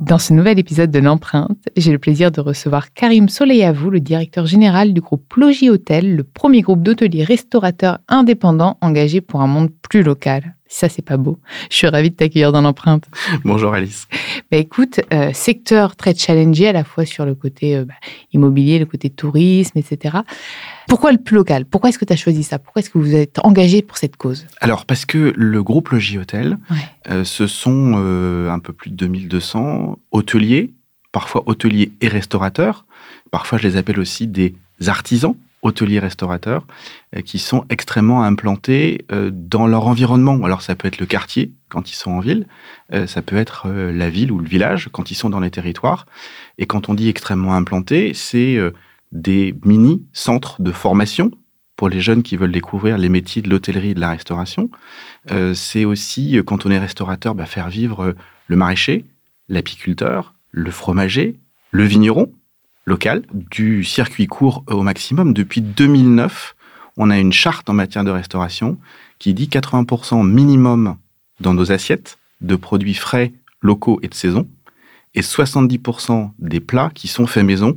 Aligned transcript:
Dans 0.00 0.18
ce 0.18 0.32
nouvel 0.32 0.58
épisode 0.58 0.90
de 0.90 0.98
l'empreinte, 0.98 1.68
j'ai 1.76 1.92
le 1.92 2.00
plaisir 2.00 2.32
de 2.32 2.40
recevoir 2.40 2.92
Karim 2.92 3.28
Soleilavou, 3.28 3.90
le 3.90 4.00
directeur 4.00 4.44
général 4.44 4.92
du 4.92 5.00
groupe 5.00 5.32
Logis 5.34 5.70
Hôtel, 5.70 6.16
le 6.16 6.24
premier 6.24 6.62
groupe 6.62 6.82
d'hôteliers 6.82 7.22
restaurateurs 7.22 8.00
indépendants 8.08 8.76
engagés 8.80 9.20
pour 9.20 9.40
un 9.40 9.46
monde 9.46 9.70
plus 9.88 10.02
local. 10.02 10.56
Ça, 10.74 10.88
c'est 10.88 11.02
pas 11.02 11.16
beau. 11.16 11.38
Je 11.70 11.76
suis 11.76 11.86
ravie 11.86 12.10
de 12.10 12.16
t'accueillir 12.16 12.50
dans 12.50 12.60
l'empreinte. 12.60 13.08
Bonjour 13.44 13.72
Alice. 13.74 14.08
Bah, 14.50 14.56
écoute, 14.56 15.00
euh, 15.12 15.32
secteur 15.32 15.94
très 15.94 16.16
challengé 16.16 16.66
à 16.66 16.72
la 16.72 16.82
fois 16.82 17.06
sur 17.06 17.24
le 17.24 17.36
côté 17.36 17.76
euh, 17.76 17.84
bah, 17.84 17.94
immobilier, 18.32 18.80
le 18.80 18.84
côté 18.84 19.08
tourisme, 19.08 19.78
etc. 19.78 20.16
Pourquoi 20.88 21.12
le 21.12 21.18
plus 21.18 21.36
local? 21.36 21.64
Pourquoi 21.64 21.90
est-ce 21.90 21.98
que 22.00 22.04
tu 22.04 22.12
as 22.12 22.16
choisi 22.16 22.42
ça? 22.42 22.58
Pourquoi 22.58 22.80
est-ce 22.80 22.90
que 22.90 22.98
vous 22.98 23.14
êtes 23.14 23.38
engagé 23.44 23.82
pour 23.82 23.98
cette 23.98 24.16
cause? 24.16 24.48
Alors, 24.60 24.84
parce 24.84 25.06
que 25.06 25.32
le 25.36 25.62
groupe 25.62 25.90
Logis 25.90 26.18
Hôtel, 26.18 26.58
euh, 27.08 27.22
ce 27.22 27.46
sont 27.46 27.94
un 27.94 28.58
peu 28.58 28.72
plus 28.72 28.90
de 28.90 28.96
2200 28.96 29.96
hôteliers, 30.10 30.74
parfois 31.12 31.44
hôteliers 31.46 31.92
et 32.00 32.08
restaurateurs. 32.08 32.84
Parfois, 33.30 33.58
je 33.58 33.68
les 33.68 33.76
appelle 33.76 34.00
aussi 34.00 34.26
des 34.26 34.56
artisans 34.88 35.36
hôteliers 35.64 35.98
restaurateurs 35.98 36.66
euh, 37.16 37.22
qui 37.22 37.40
sont 37.40 37.64
extrêmement 37.70 38.22
implantés 38.22 39.04
euh, 39.10 39.30
dans 39.32 39.66
leur 39.66 39.86
environnement. 39.88 40.44
Alors 40.44 40.62
ça 40.62 40.76
peut 40.76 40.86
être 40.86 40.98
le 40.98 41.06
quartier 41.06 41.52
quand 41.68 41.90
ils 41.90 41.96
sont 41.96 42.12
en 42.12 42.20
ville, 42.20 42.46
euh, 42.92 43.08
ça 43.08 43.22
peut 43.22 43.36
être 43.36 43.68
la 43.68 44.10
ville 44.10 44.30
ou 44.30 44.38
le 44.38 44.46
village 44.46 44.88
quand 44.92 45.10
ils 45.10 45.16
sont 45.16 45.30
dans 45.30 45.40
les 45.40 45.50
territoires. 45.50 46.06
Et 46.58 46.66
quand 46.66 46.88
on 46.88 46.94
dit 46.94 47.08
extrêmement 47.08 47.54
implantés, 47.56 48.12
c'est 48.14 48.58
des 49.10 49.54
mini-centres 49.64 50.62
de 50.62 50.70
formation 50.70 51.32
pour 51.74 51.88
les 51.88 52.00
jeunes 52.00 52.22
qui 52.22 52.36
veulent 52.36 52.52
découvrir 52.52 52.96
les 52.98 53.08
métiers 53.08 53.42
de 53.42 53.50
l'hôtellerie 53.50 53.90
et 53.90 53.94
de 53.94 54.00
la 54.00 54.10
restauration. 54.10 54.70
c'est 55.54 55.84
aussi, 55.84 56.38
quand 56.46 56.66
on 56.66 56.70
est 56.70 56.78
restaurateur, 56.78 57.34
bah, 57.34 57.46
faire 57.46 57.68
vivre 57.68 58.14
le 58.46 58.56
maraîcher, 58.56 59.04
l'apiculteur, 59.48 60.34
le 60.52 60.70
fromager, 60.70 61.40
le 61.72 61.84
vigneron, 61.84 62.32
local, 62.84 63.22
du 63.32 63.84
circuit 63.84 64.26
court 64.26 64.64
au 64.68 64.82
maximum. 64.82 65.32
Depuis 65.32 65.60
2009, 65.60 66.54
on 66.96 67.10
a 67.10 67.18
une 67.18 67.32
charte 67.32 67.68
en 67.70 67.74
matière 67.74 68.04
de 68.04 68.10
restauration 68.10 68.78
qui 69.18 69.34
dit 69.34 69.46
80% 69.46 70.26
minimum 70.26 70.96
dans 71.40 71.54
nos 71.54 71.72
assiettes 71.72 72.18
de 72.40 72.56
produits 72.56 72.94
frais, 72.94 73.32
locaux 73.60 73.98
et 74.02 74.08
de 74.08 74.14
saison, 74.14 74.48
et 75.14 75.22
70% 75.22 76.30
des 76.38 76.60
plats 76.60 76.90
qui 76.94 77.08
sont 77.08 77.26
faits 77.26 77.44
maison. 77.44 77.74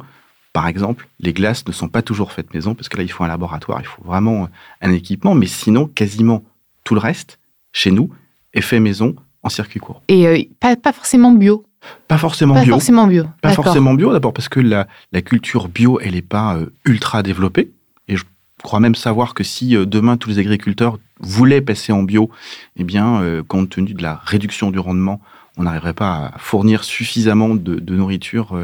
Par 0.54 0.68
exemple, 0.68 1.08
les 1.20 1.34
glaces 1.34 1.66
ne 1.68 1.72
sont 1.72 1.88
pas 1.88 2.02
toujours 2.02 2.32
faites 2.32 2.54
maison, 2.54 2.76
parce 2.76 2.90
que 2.90 2.98
là, 2.98 3.04
il 3.04 3.12
faut 3.12 3.24
un 3.24 3.28
laboratoire, 3.28 3.80
il 3.80 3.88
faut 3.88 4.04
vraiment 4.04 4.50
un 4.82 4.92
équipement, 4.92 5.36
mais 5.36 5.46
sinon, 5.46 5.88
quasiment 5.88 6.44
tout 6.84 6.96
le 6.96 7.00
reste, 7.00 7.40
chez 7.74 7.92
nous, 7.92 8.10
est 8.54 8.62
fait 8.62 8.80
maison 8.80 9.16
en 9.44 9.50
circuit 9.50 9.80
court. 9.80 10.02
Et 10.08 10.28
euh, 10.28 10.42
pas, 10.60 10.76
pas 10.76 10.92
forcément 10.92 11.32
bio 11.32 11.64
pas 12.08 12.18
forcément 12.18 12.54
pas 12.54 12.64
bio. 12.64 12.74
Forcément 12.74 13.08
bio. 13.08 13.26
Pas 13.42 13.52
forcément 13.52 13.94
bio, 13.94 14.12
d'abord 14.14 14.34
parce 14.34 14.50
que 14.50 14.60
la, 14.60 14.88
culture 15.22 15.68
bio, 15.68 16.00
elle 16.00 16.14
n'est 16.14 16.22
pas 16.22 16.56
euh, 16.56 16.68
ultra 16.86 17.24
développée. 17.24 17.72
Et 18.08 18.16
je 18.16 18.24
crois 18.64 18.80
même 18.80 18.96
savoir 18.96 19.34
que 19.34 19.44
si 19.44 19.76
euh, 19.76 19.86
demain 19.86 20.18
tous 20.18 20.30
les 20.30 20.40
agriculteurs 20.40 21.00
voulaient 21.20 21.62
passer 21.62 21.92
en 21.92 22.04
bio, 22.04 22.30
eh 22.78 22.84
bien, 22.84 23.22
euh, 23.22 23.44
compte 23.44 23.70
tenu 23.70 23.94
de 23.94 24.02
la 24.02 24.22
réduction 24.24 24.72
du 24.72 24.80
rendement, 24.80 25.22
on 25.58 25.64
n'arriverait 25.64 25.94
pas 25.94 26.32
à 26.36 26.38
fournir 26.38 26.84
suffisamment 26.84 27.56
de, 27.56 27.92
nourriture 27.92 28.56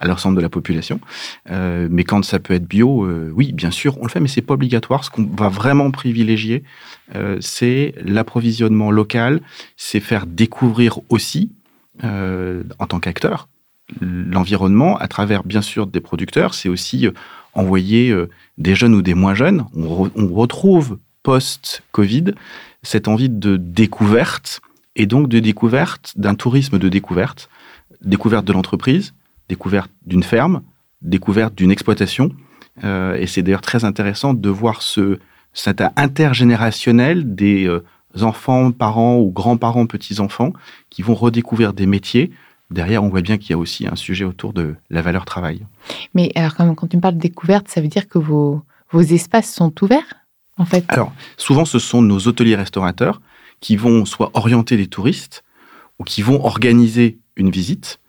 à 0.00 0.06
l'ensemble 0.06 0.34
de 0.38 0.40
la 0.40 0.48
population. 0.48 0.98
mais 1.46 2.04
quand 2.04 2.24
ça 2.24 2.38
peut 2.38 2.54
être 2.54 2.66
bio, 2.66 3.06
oui, 3.34 3.52
bien 3.52 3.70
sûr, 3.70 3.98
on 4.00 4.04
le 4.04 4.08
fait, 4.08 4.18
mais 4.18 4.28
c'est 4.28 4.40
pas 4.40 4.54
obligatoire. 4.54 5.04
Ce 5.04 5.10
qu'on 5.10 5.28
va 5.36 5.50
vraiment 5.50 5.90
privilégier, 5.90 6.64
c'est 7.40 7.94
l'approvisionnement 8.02 8.90
local, 8.90 9.42
c'est 9.76 10.00
faire 10.00 10.24
découvrir 10.24 11.00
aussi 11.10 11.50
euh, 12.04 12.62
en 12.78 12.86
tant 12.86 13.00
qu'acteur. 13.00 13.48
L'environnement, 14.00 14.96
à 14.98 15.08
travers 15.08 15.42
bien 15.44 15.62
sûr 15.62 15.86
des 15.86 16.00
producteurs, 16.00 16.54
c'est 16.54 16.68
aussi 16.68 17.06
euh, 17.06 17.12
envoyer 17.54 18.10
euh, 18.10 18.28
des 18.56 18.74
jeunes 18.74 18.94
ou 18.94 19.02
des 19.02 19.14
moins 19.14 19.34
jeunes. 19.34 19.64
On, 19.74 20.28
retrouve 20.32 20.98
post-Covid 21.22 22.34
cette 22.82 23.08
envie 23.08 23.30
de 23.30 23.56
découverte 23.56 24.60
et 24.94 25.06
donc 25.06 25.28
de 25.28 25.40
découverte, 25.40 26.12
d'un 26.16 26.34
tourisme 26.34 26.78
de 26.78 26.88
découverte, 26.88 27.48
découverte 28.02 28.44
de 28.44 28.52
l'entreprise, 28.52 29.14
découverte 29.48 29.90
d'une 30.06 30.22
ferme, 30.22 30.62
découverte 31.02 31.54
d'une 31.54 31.70
exploitation. 31.70 32.32
et 32.82 33.26
c'est 33.26 33.42
d'ailleurs 33.42 33.60
très 33.60 33.84
intéressant 33.84 34.34
de 34.34 34.48
voir 34.48 34.82
ce, 34.82 35.18
cet 35.52 35.82
intergénérationnel 35.96 37.34
des 37.34 37.68
enfants, 38.20 38.72
parents 38.72 39.18
ou 39.18 39.30
grands-parents, 39.30 39.86
petits-enfants 39.86 40.52
qui 40.90 41.02
vont 41.02 41.14
redécouvrir 41.14 41.72
des 41.72 41.86
métiers. 41.86 42.30
Derrière, 42.70 43.02
on 43.02 43.08
voit 43.08 43.22
bien 43.22 43.38
qu'il 43.38 43.50
y 43.50 43.54
a 43.54 43.58
aussi 43.58 43.86
un 43.86 43.96
sujet 43.96 44.24
autour 44.24 44.52
de 44.52 44.74
la 44.90 45.02
valeur 45.02 45.24
travail. 45.24 45.64
Mais 46.14 46.30
alors, 46.34 46.54
quand, 46.54 46.86
tu 46.86 46.96
me 46.96 47.02
parles 47.02 47.16
de 47.16 47.20
découverte, 47.20 47.68
ça 47.68 47.80
veut 47.80 47.88
dire 47.88 48.08
que 48.08 48.18
vos, 48.18 48.62
vos 48.90 49.00
espaces 49.00 49.52
sont 49.52 49.72
ouverts, 49.82 50.14
en 50.58 50.64
fait? 50.64 50.84
Alors, 50.88 51.12
souvent, 51.36 51.64
ce 51.64 51.78
sont 51.78 52.02
nos 52.02 52.26
hôteliers 52.26 52.56
restaurateurs 52.56 53.20
qui 53.60 53.76
vont 53.76 54.04
soit 54.04 54.30
orienter 54.34 54.76
les 54.76 54.86
touristes 54.86 55.44
ou 55.98 56.04
qui 56.04 56.22
vont 56.22 56.44
organiser 56.44 57.18
une 57.36 57.50
visite. 57.50 58.00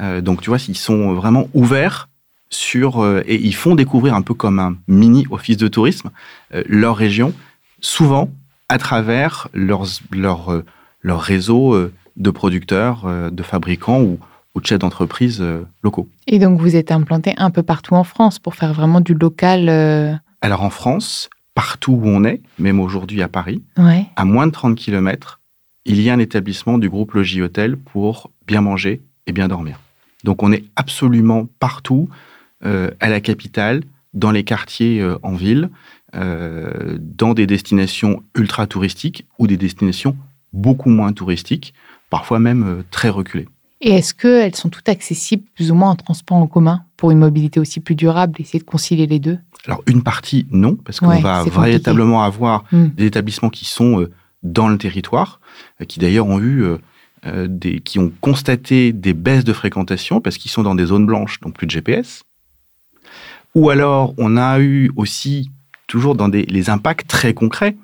Euh, 0.00 0.20
donc, 0.20 0.40
tu 0.40 0.50
vois, 0.50 0.58
ils 0.68 0.76
sont 0.76 1.14
vraiment 1.14 1.48
ouverts 1.54 2.08
sur 2.48 3.02
euh, 3.02 3.22
et 3.26 3.36
ils 3.36 3.54
font 3.54 3.74
découvrir 3.74 4.14
un 4.14 4.22
peu 4.22 4.34
comme 4.34 4.58
un 4.58 4.76
mini 4.88 5.26
office 5.30 5.56
de 5.56 5.68
tourisme 5.68 6.10
euh, 6.54 6.62
leur 6.66 6.96
région. 6.96 7.32
Souvent, 7.80 8.30
à 8.68 8.78
travers 8.78 9.48
leur, 9.52 9.84
leur, 10.10 10.52
euh, 10.52 10.64
leur 11.02 11.20
réseau 11.20 11.74
euh, 11.74 11.92
de 12.16 12.30
producteurs, 12.30 13.04
euh, 13.06 13.30
de 13.30 13.42
fabricants 13.42 14.02
ou, 14.02 14.18
de 14.60 14.64
chefs 14.64 14.78
d'entreprise 14.78 15.44
locaux. 15.82 16.08
Et 16.26 16.38
donc 16.38 16.58
vous 16.58 16.76
êtes 16.76 16.90
implanté 16.90 17.34
un 17.36 17.50
peu 17.50 17.62
partout 17.62 17.92
en 17.92 18.04
France 18.04 18.38
pour 18.38 18.54
faire 18.54 18.72
vraiment 18.72 19.02
du 19.02 19.12
local 19.12 19.68
Alors 20.40 20.62
en 20.62 20.70
France, 20.70 21.28
partout 21.54 21.92
où 21.92 22.06
on 22.06 22.24
est, 22.24 22.40
même 22.58 22.80
aujourd'hui 22.80 23.20
à 23.20 23.28
Paris, 23.28 23.62
ouais. 23.76 24.06
à 24.16 24.24
moins 24.24 24.46
de 24.46 24.52
30 24.52 24.74
km, 24.74 25.40
il 25.84 26.00
y 26.00 26.08
a 26.08 26.14
un 26.14 26.18
établissement 26.18 26.78
du 26.78 26.88
groupe 26.88 27.12
Logis 27.12 27.42
Hôtel 27.42 27.76
pour 27.76 28.30
bien 28.46 28.62
manger 28.62 29.02
et 29.26 29.32
bien 29.32 29.46
dormir. 29.46 29.78
Donc 30.24 30.42
on 30.42 30.50
est 30.50 30.64
absolument 30.74 31.46
partout, 31.60 32.08
à 32.64 33.10
la 33.10 33.20
capitale, 33.20 33.82
dans 34.14 34.30
les 34.30 34.42
quartiers 34.42 35.06
en 35.22 35.34
ville, 35.34 35.68
euh, 36.14 36.98
dans 37.00 37.34
des 37.34 37.46
destinations 37.46 38.22
ultra 38.34 38.66
touristiques 38.66 39.26
ou 39.38 39.46
des 39.46 39.56
destinations 39.56 40.16
beaucoup 40.52 40.88
moins 40.88 41.12
touristiques. 41.12 41.74
parfois 42.08 42.38
même 42.38 42.84
très 42.92 43.08
reculées. 43.08 43.48
Et 43.80 43.90
est-ce 43.90 44.14
qu'elles 44.14 44.54
sont 44.54 44.70
toutes 44.70 44.88
accessibles 44.88 45.42
plus 45.54 45.70
ou 45.70 45.74
moins 45.74 45.90
en 45.90 45.96
transport 45.96 46.38
en 46.38 46.46
commun 46.46 46.84
pour 46.96 47.10
une 47.10 47.18
mobilité 47.18 47.60
aussi 47.60 47.80
plus 47.80 47.96
durable, 47.96 48.40
essayer 48.40 48.60
de 48.60 48.64
concilier 48.64 49.06
les 49.06 49.18
deux? 49.18 49.38
Alors 49.66 49.82
une 49.86 50.02
partie 50.02 50.46
non, 50.50 50.76
parce 50.76 51.00
qu'on 51.00 51.18
va 51.18 51.44
véritablement 51.44 52.22
avoir 52.22 52.64
hmm. 52.72 52.86
des 52.96 53.06
établissements 53.06 53.50
qui 53.50 53.64
sont 53.64 54.06
dans 54.44 54.68
le 54.68 54.78
territoire, 54.78 55.40
qui 55.88 55.98
d'ailleurs 55.98 56.26
ont 56.26 56.40
eu 56.40 56.64
des, 57.48 57.80
qui 57.80 57.98
ont 57.98 58.12
constaté 58.20 58.92
des 58.92 59.12
baisses 59.12 59.44
de 59.44 59.52
fréquentation 59.52 60.20
parce 60.20 60.38
qu'ils 60.38 60.52
sont 60.52 60.62
dans 60.62 60.76
des 60.76 60.86
zones 60.86 61.04
blanches, 61.04 61.40
donc 61.40 61.54
plus 61.54 61.66
de 61.66 61.72
GPS. 61.72 62.22
Ou 63.56 63.70
alors 63.70 64.14
on 64.16 64.36
a 64.36 64.60
eu 64.60 64.92
aussi 64.96 65.50
toujours 65.86 66.14
dans 66.14 66.28
des, 66.28 66.42
les 66.42 66.70
impacts 66.70 67.06
très 67.08 67.34
concrets. 67.34 67.76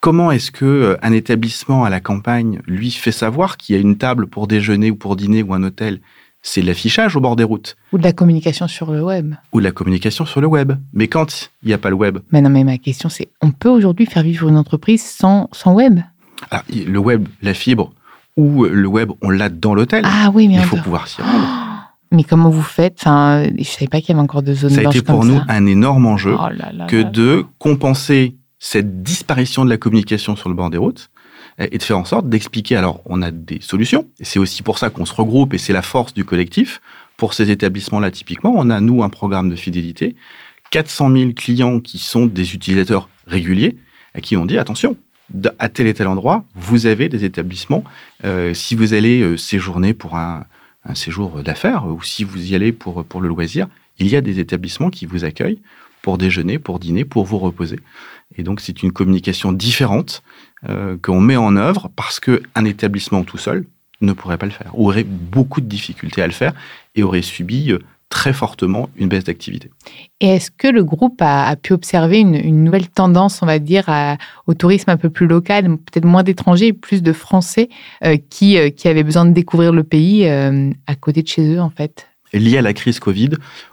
Comment 0.00 0.30
est-ce 0.30 0.50
que 0.50 0.64
euh, 0.64 0.96
un 1.02 1.12
établissement 1.12 1.84
à 1.84 1.90
la 1.90 2.00
campagne 2.00 2.60
lui 2.66 2.90
fait 2.90 3.12
savoir 3.12 3.56
qu'il 3.56 3.74
y 3.74 3.78
a 3.78 3.80
une 3.80 3.96
table 3.96 4.26
pour 4.26 4.46
déjeuner 4.46 4.90
ou 4.90 4.96
pour 4.96 5.16
dîner 5.16 5.42
ou 5.42 5.54
un 5.54 5.62
hôtel? 5.62 6.00
C'est 6.42 6.62
l'affichage 6.62 7.16
au 7.16 7.20
bord 7.20 7.34
des 7.34 7.42
routes. 7.42 7.76
Ou 7.92 7.98
de 7.98 8.04
la 8.04 8.12
communication 8.12 8.68
sur 8.68 8.92
le 8.92 9.02
web. 9.02 9.34
Ou 9.52 9.58
de 9.58 9.64
la 9.64 9.72
communication 9.72 10.24
sur 10.26 10.40
le 10.40 10.46
web. 10.46 10.74
Mais 10.92 11.08
quand 11.08 11.50
il 11.62 11.68
n'y 11.68 11.74
a 11.74 11.78
pas 11.78 11.90
le 11.90 11.96
web 11.96 12.18
Mais 12.30 12.40
non, 12.40 12.50
mais 12.50 12.62
ma 12.62 12.78
question 12.78 13.08
c'est, 13.08 13.28
on 13.40 13.50
peut 13.50 13.68
aujourd'hui 13.68 14.06
faire 14.06 14.22
vivre 14.22 14.48
une 14.48 14.56
entreprise 14.56 15.02
sans, 15.02 15.48
sans 15.52 15.72
web? 15.72 15.98
Ah, 16.50 16.62
Le 16.68 16.98
web, 16.98 17.26
la 17.42 17.54
fibre, 17.54 17.92
ou 18.36 18.64
le 18.64 18.86
web, 18.86 19.10
on 19.22 19.30
l'a 19.30 19.48
dans 19.48 19.74
l'hôtel. 19.74 20.04
Ah 20.06 20.30
oui, 20.32 20.46
mais 20.46 20.54
il 20.54 20.60
faut 20.60 20.76
pouvoir 20.76 21.08
s'y 21.08 21.20
rendre. 21.22 21.65
Mais 22.12 22.24
comment 22.24 22.50
vous 22.50 22.62
faites? 22.62 22.96
Enfin, 23.00 23.44
Je 23.44 23.58
ne 23.58 23.64
savais 23.64 23.88
pas 23.88 24.00
qu'il 24.00 24.10
y 24.10 24.12
avait 24.12 24.22
encore 24.22 24.42
de 24.42 24.54
zones 24.54 24.70
ça 24.70 24.82
Ça 24.82 24.88
a 24.88 24.90
été 24.90 25.02
pour 25.02 25.24
nous 25.24 25.40
un 25.48 25.66
énorme 25.66 26.06
enjeu 26.06 26.36
oh 26.38 26.86
que 26.88 27.02
de 27.02 27.44
compenser 27.58 28.36
cette 28.58 29.02
disparition 29.02 29.64
de 29.64 29.70
la 29.70 29.76
communication 29.76 30.36
sur 30.36 30.48
le 30.48 30.54
bord 30.54 30.70
des 30.70 30.78
routes 30.78 31.10
et 31.58 31.78
de 31.78 31.82
faire 31.82 31.98
en 31.98 32.04
sorte 32.04 32.28
d'expliquer. 32.28 32.76
Alors, 32.76 33.00
on 33.06 33.22
a 33.22 33.30
des 33.30 33.60
solutions, 33.60 34.06
et 34.20 34.24
c'est 34.24 34.38
aussi 34.38 34.62
pour 34.62 34.78
ça 34.78 34.90
qu'on 34.90 35.06
se 35.06 35.14
regroupe, 35.14 35.54
et 35.54 35.58
c'est 35.58 35.72
la 35.72 35.82
force 35.82 36.12
du 36.12 36.24
collectif. 36.24 36.80
Pour 37.16 37.32
ces 37.32 37.50
établissements-là, 37.50 38.10
typiquement, 38.10 38.52
on 38.54 38.68
a, 38.68 38.80
nous, 38.80 39.02
un 39.02 39.08
programme 39.08 39.48
de 39.48 39.56
fidélité. 39.56 40.16
400 40.70 41.12
000 41.12 41.32
clients 41.32 41.80
qui 41.80 41.98
sont 41.98 42.26
des 42.26 42.54
utilisateurs 42.54 43.08
réguliers, 43.26 43.76
à 44.14 44.20
qui 44.20 44.36
on 44.36 44.44
dit, 44.44 44.58
attention, 44.58 44.96
à 45.58 45.68
tel 45.68 45.86
et 45.86 45.94
tel 45.94 46.08
endroit, 46.08 46.44
vous 46.54 46.86
avez 46.86 47.08
des 47.08 47.24
établissements. 47.24 47.84
Euh, 48.24 48.52
si 48.54 48.74
vous 48.74 48.92
allez 48.92 49.22
euh, 49.22 49.36
séjourner 49.36 49.94
pour 49.94 50.16
un, 50.16 50.44
un 50.88 50.94
séjour 50.94 51.42
d'affaires 51.42 51.86
ou 51.86 52.02
si 52.02 52.24
vous 52.24 52.50
y 52.50 52.54
allez 52.54 52.72
pour, 52.72 53.04
pour 53.04 53.20
le 53.20 53.28
loisir, 53.28 53.68
il 53.98 54.08
y 54.08 54.16
a 54.16 54.20
des 54.20 54.38
établissements 54.40 54.90
qui 54.90 55.06
vous 55.06 55.24
accueillent 55.24 55.60
pour 56.02 56.18
déjeuner, 56.18 56.58
pour 56.58 56.78
dîner, 56.78 57.04
pour 57.04 57.24
vous 57.24 57.38
reposer. 57.38 57.80
Et 58.36 58.42
donc 58.42 58.60
c'est 58.60 58.82
une 58.82 58.92
communication 58.92 59.52
différente 59.52 60.22
euh, 60.68 60.96
qu'on 61.00 61.20
met 61.20 61.36
en 61.36 61.56
œuvre 61.56 61.90
parce 61.96 62.20
qu'un 62.20 62.64
établissement 62.64 63.24
tout 63.24 63.38
seul 63.38 63.64
ne 64.00 64.12
pourrait 64.12 64.38
pas 64.38 64.46
le 64.46 64.52
faire, 64.52 64.78
aurait 64.78 65.04
beaucoup 65.04 65.60
de 65.60 65.66
difficultés 65.66 66.22
à 66.22 66.26
le 66.26 66.32
faire 66.32 66.52
et 66.94 67.02
aurait 67.02 67.22
subi 67.22 67.72
euh, 67.72 67.78
très 68.08 68.32
fortement 68.32 68.88
une 68.96 69.08
baisse 69.08 69.24
d'activité. 69.24 69.70
Et 70.20 70.28
est-ce 70.28 70.50
que 70.50 70.68
le 70.68 70.84
groupe 70.84 71.20
a, 71.20 71.54
pu 71.56 71.72
observer 71.72 72.20
une, 72.20 72.64
nouvelle 72.64 72.88
tendance, 72.88 73.42
on 73.42 73.46
va 73.46 73.58
dire, 73.58 73.86
au 74.46 74.54
tourisme 74.54 74.90
un 74.90 74.96
peu 74.96 75.10
plus 75.10 75.26
local, 75.26 75.64
peut-être 75.64 76.04
moins 76.04 76.22
d'étrangers, 76.22 76.72
plus 76.72 77.02
de 77.02 77.12
Français 77.12 77.68
euh, 78.04 78.16
qui, 78.30 78.58
euh, 78.58 78.70
qui 78.70 78.88
avaient 78.88 79.02
besoin 79.02 79.24
de 79.24 79.32
découvrir 79.32 79.72
le 79.72 79.82
pays 79.82 80.26
euh, 80.26 80.70
à 80.86 80.94
côté 80.94 81.22
de 81.22 81.28
chez 81.28 81.54
eux, 81.54 81.60
en 81.60 81.70
fait? 81.70 82.08
Lié 82.32 82.58
à 82.58 82.62
la 82.62 82.72
crise 82.74 83.00
Covid, 83.00 83.30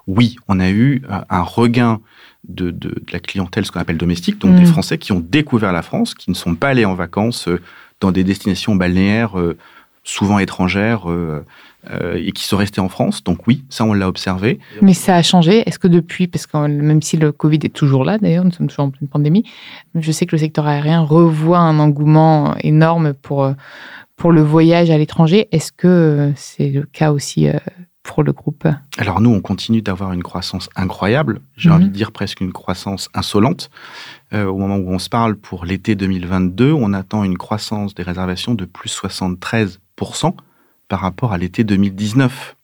oui, 0.08 0.36
on 0.48 0.60
a 0.60 0.70
eu 0.70 1.02
un 1.30 1.42
regain 1.42 2.00
de, 2.48 2.72
de, 2.72 2.94
la 3.12 3.20
clientèle, 3.20 3.66
ce 3.66 3.72
qu'on 3.72 3.80
appelle 3.80 3.98
domestique, 3.98 4.40
donc 4.40 4.56
des 4.56 4.64
mmh. 4.64 4.68
Français 4.68 4.98
qui 4.98 5.12
ont 5.12 5.20
découvert 5.20 5.74
la 5.74 5.82
France, 5.82 6.14
qui 6.14 6.30
ne 6.30 6.36
sont 6.36 6.56
pas 6.56 6.70
allés 6.70 6.86
en 6.86 6.94
vacances 6.94 7.50
dans 8.00 8.12
des 8.12 8.24
destinations 8.24 8.76
balnéaires 8.76 9.36
souvent 10.04 10.40
étrangères 10.40 11.10
euh, 11.10 11.46
euh, 11.90 12.16
et 12.16 12.32
qui 12.32 12.44
sont 12.44 12.58
restées 12.58 12.82
en 12.82 12.90
France. 12.90 13.24
Donc 13.24 13.48
oui, 13.48 13.64
ça 13.70 13.86
on 13.86 13.94
l'a 13.94 14.08
observé. 14.08 14.60
Mais 14.82 14.94
ça 14.94 15.16
a 15.16 15.22
changé. 15.24 15.68
Est-ce 15.68 15.80
que 15.80 15.88
depuis, 15.88 16.28
parce 16.28 16.46
que 16.46 16.58
même 16.68 17.02
si 17.02 17.18
le 17.18 17.32
Covid 17.32 17.60
est 17.64 17.74
toujours 17.74 18.04
là 18.04 18.18
d'ailleurs, 18.18 18.44
nous 18.44 18.52
sommes 18.52 18.68
toujours 18.68 18.86
en 18.86 18.90
pleine 18.90 19.10
pandémie, 19.10 19.44
je 19.96 20.12
sais 20.12 20.26
que 20.26 20.36
le 20.36 20.40
secteur 20.40 20.68
aérien 20.68 21.02
revoit 21.02 21.60
un 21.60 21.80
engouement 21.80 22.56
énorme 22.60 23.14
pour, 23.14 23.52
pour 24.16 24.32
le 24.32 24.42
voyage 24.42 24.90
à 24.90 24.98
l'étranger. 24.98 25.48
Est-ce 25.52 25.72
que 25.72 26.32
c'est 26.36 26.70
le 26.70 26.84
cas 26.84 27.12
aussi 27.12 27.48
pour 28.04 28.24
le 28.24 28.34
groupe? 28.34 28.68
Alors 28.98 29.22
nous, 29.22 29.32
on 29.32 29.42
continue 29.42 29.82
d'avoir 29.82 30.14
une 30.14 30.24
croissance 30.24 30.70
incroyable, 30.76 31.42
j'ai 31.56 31.70
mhm. 31.70 31.76
envie 31.76 31.86
de 31.86 31.94
dire 31.94 32.12
presque 32.12 32.42
une 32.42 32.52
croissance 32.52 33.10
insolente. 33.14 33.72
Euh, 34.34 34.46
au 34.46 34.58
moment 34.58 34.76
où 34.78 34.90
on 34.90 35.00
se 35.00 35.10
parle, 35.10 35.36
pour 35.36 35.66
l'été 35.66 35.96
2022, 35.96 36.72
on 36.72 36.94
attend 36.94 37.24
une 37.24 37.38
croissance 37.38 37.96
des 37.96 38.04
réservations 38.04 38.54
de 38.54 38.66
plus 38.66 38.90
73% 38.90 39.78
par 40.88 41.00
rapport 41.00 41.34
à 41.34 41.38
l'été 41.38 41.64
2019. 41.64 42.56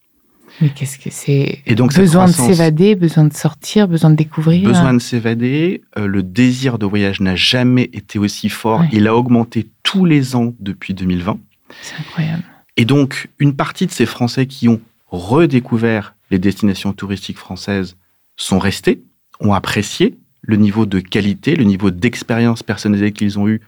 Mais 0.61 0.69
qu'est-ce 0.69 0.97
que 0.97 1.09
c'est? 1.09 1.61
Et 1.65 1.75
donc 1.75 1.95
besoin 1.95 2.25
de 2.25 2.31
s'évader, 2.31 2.95
besoin 2.95 3.23
de 3.23 3.33
sortir, 3.33 3.87
besoin 3.87 4.09
de 4.09 4.15
découvrir. 4.15 4.67
Besoin 4.67 4.93
de 4.93 4.99
s'évader. 4.99 5.81
Euh, 5.97 6.07
le 6.07 6.23
désir 6.23 6.77
de 6.79 6.85
voyage 6.85 7.21
n'a 7.21 7.35
jamais 7.35 7.89
été 7.93 8.19
aussi 8.19 8.49
fort. 8.49 8.83
Il 8.91 9.07
a 9.07 9.15
augmenté 9.15 9.69
tous 9.83 10.05
les 10.05 10.35
ans 10.35 10.53
depuis 10.59 10.93
2020. 10.93 11.39
C'est 11.81 11.95
incroyable. 11.99 12.43
Et 12.77 12.85
donc, 12.85 13.29
une 13.39 13.55
partie 13.55 13.85
de 13.85 13.91
ces 13.91 14.05
Français 14.05 14.47
qui 14.47 14.67
ont 14.67 14.81
redécouvert 15.07 16.15
les 16.31 16.39
destinations 16.39 16.93
touristiques 16.93 17.37
françaises 17.37 17.95
sont 18.35 18.59
restés, 18.59 19.01
ont 19.39 19.53
apprécié 19.53 20.17
le 20.41 20.55
niveau 20.55 20.85
de 20.85 20.99
qualité, 20.99 21.55
le 21.55 21.63
niveau 21.63 21.91
d'expérience 21.91 22.63
personnalisée 22.63 23.11
qu'ils 23.11 23.39
ont 23.39 23.47
eu, 23.47 23.61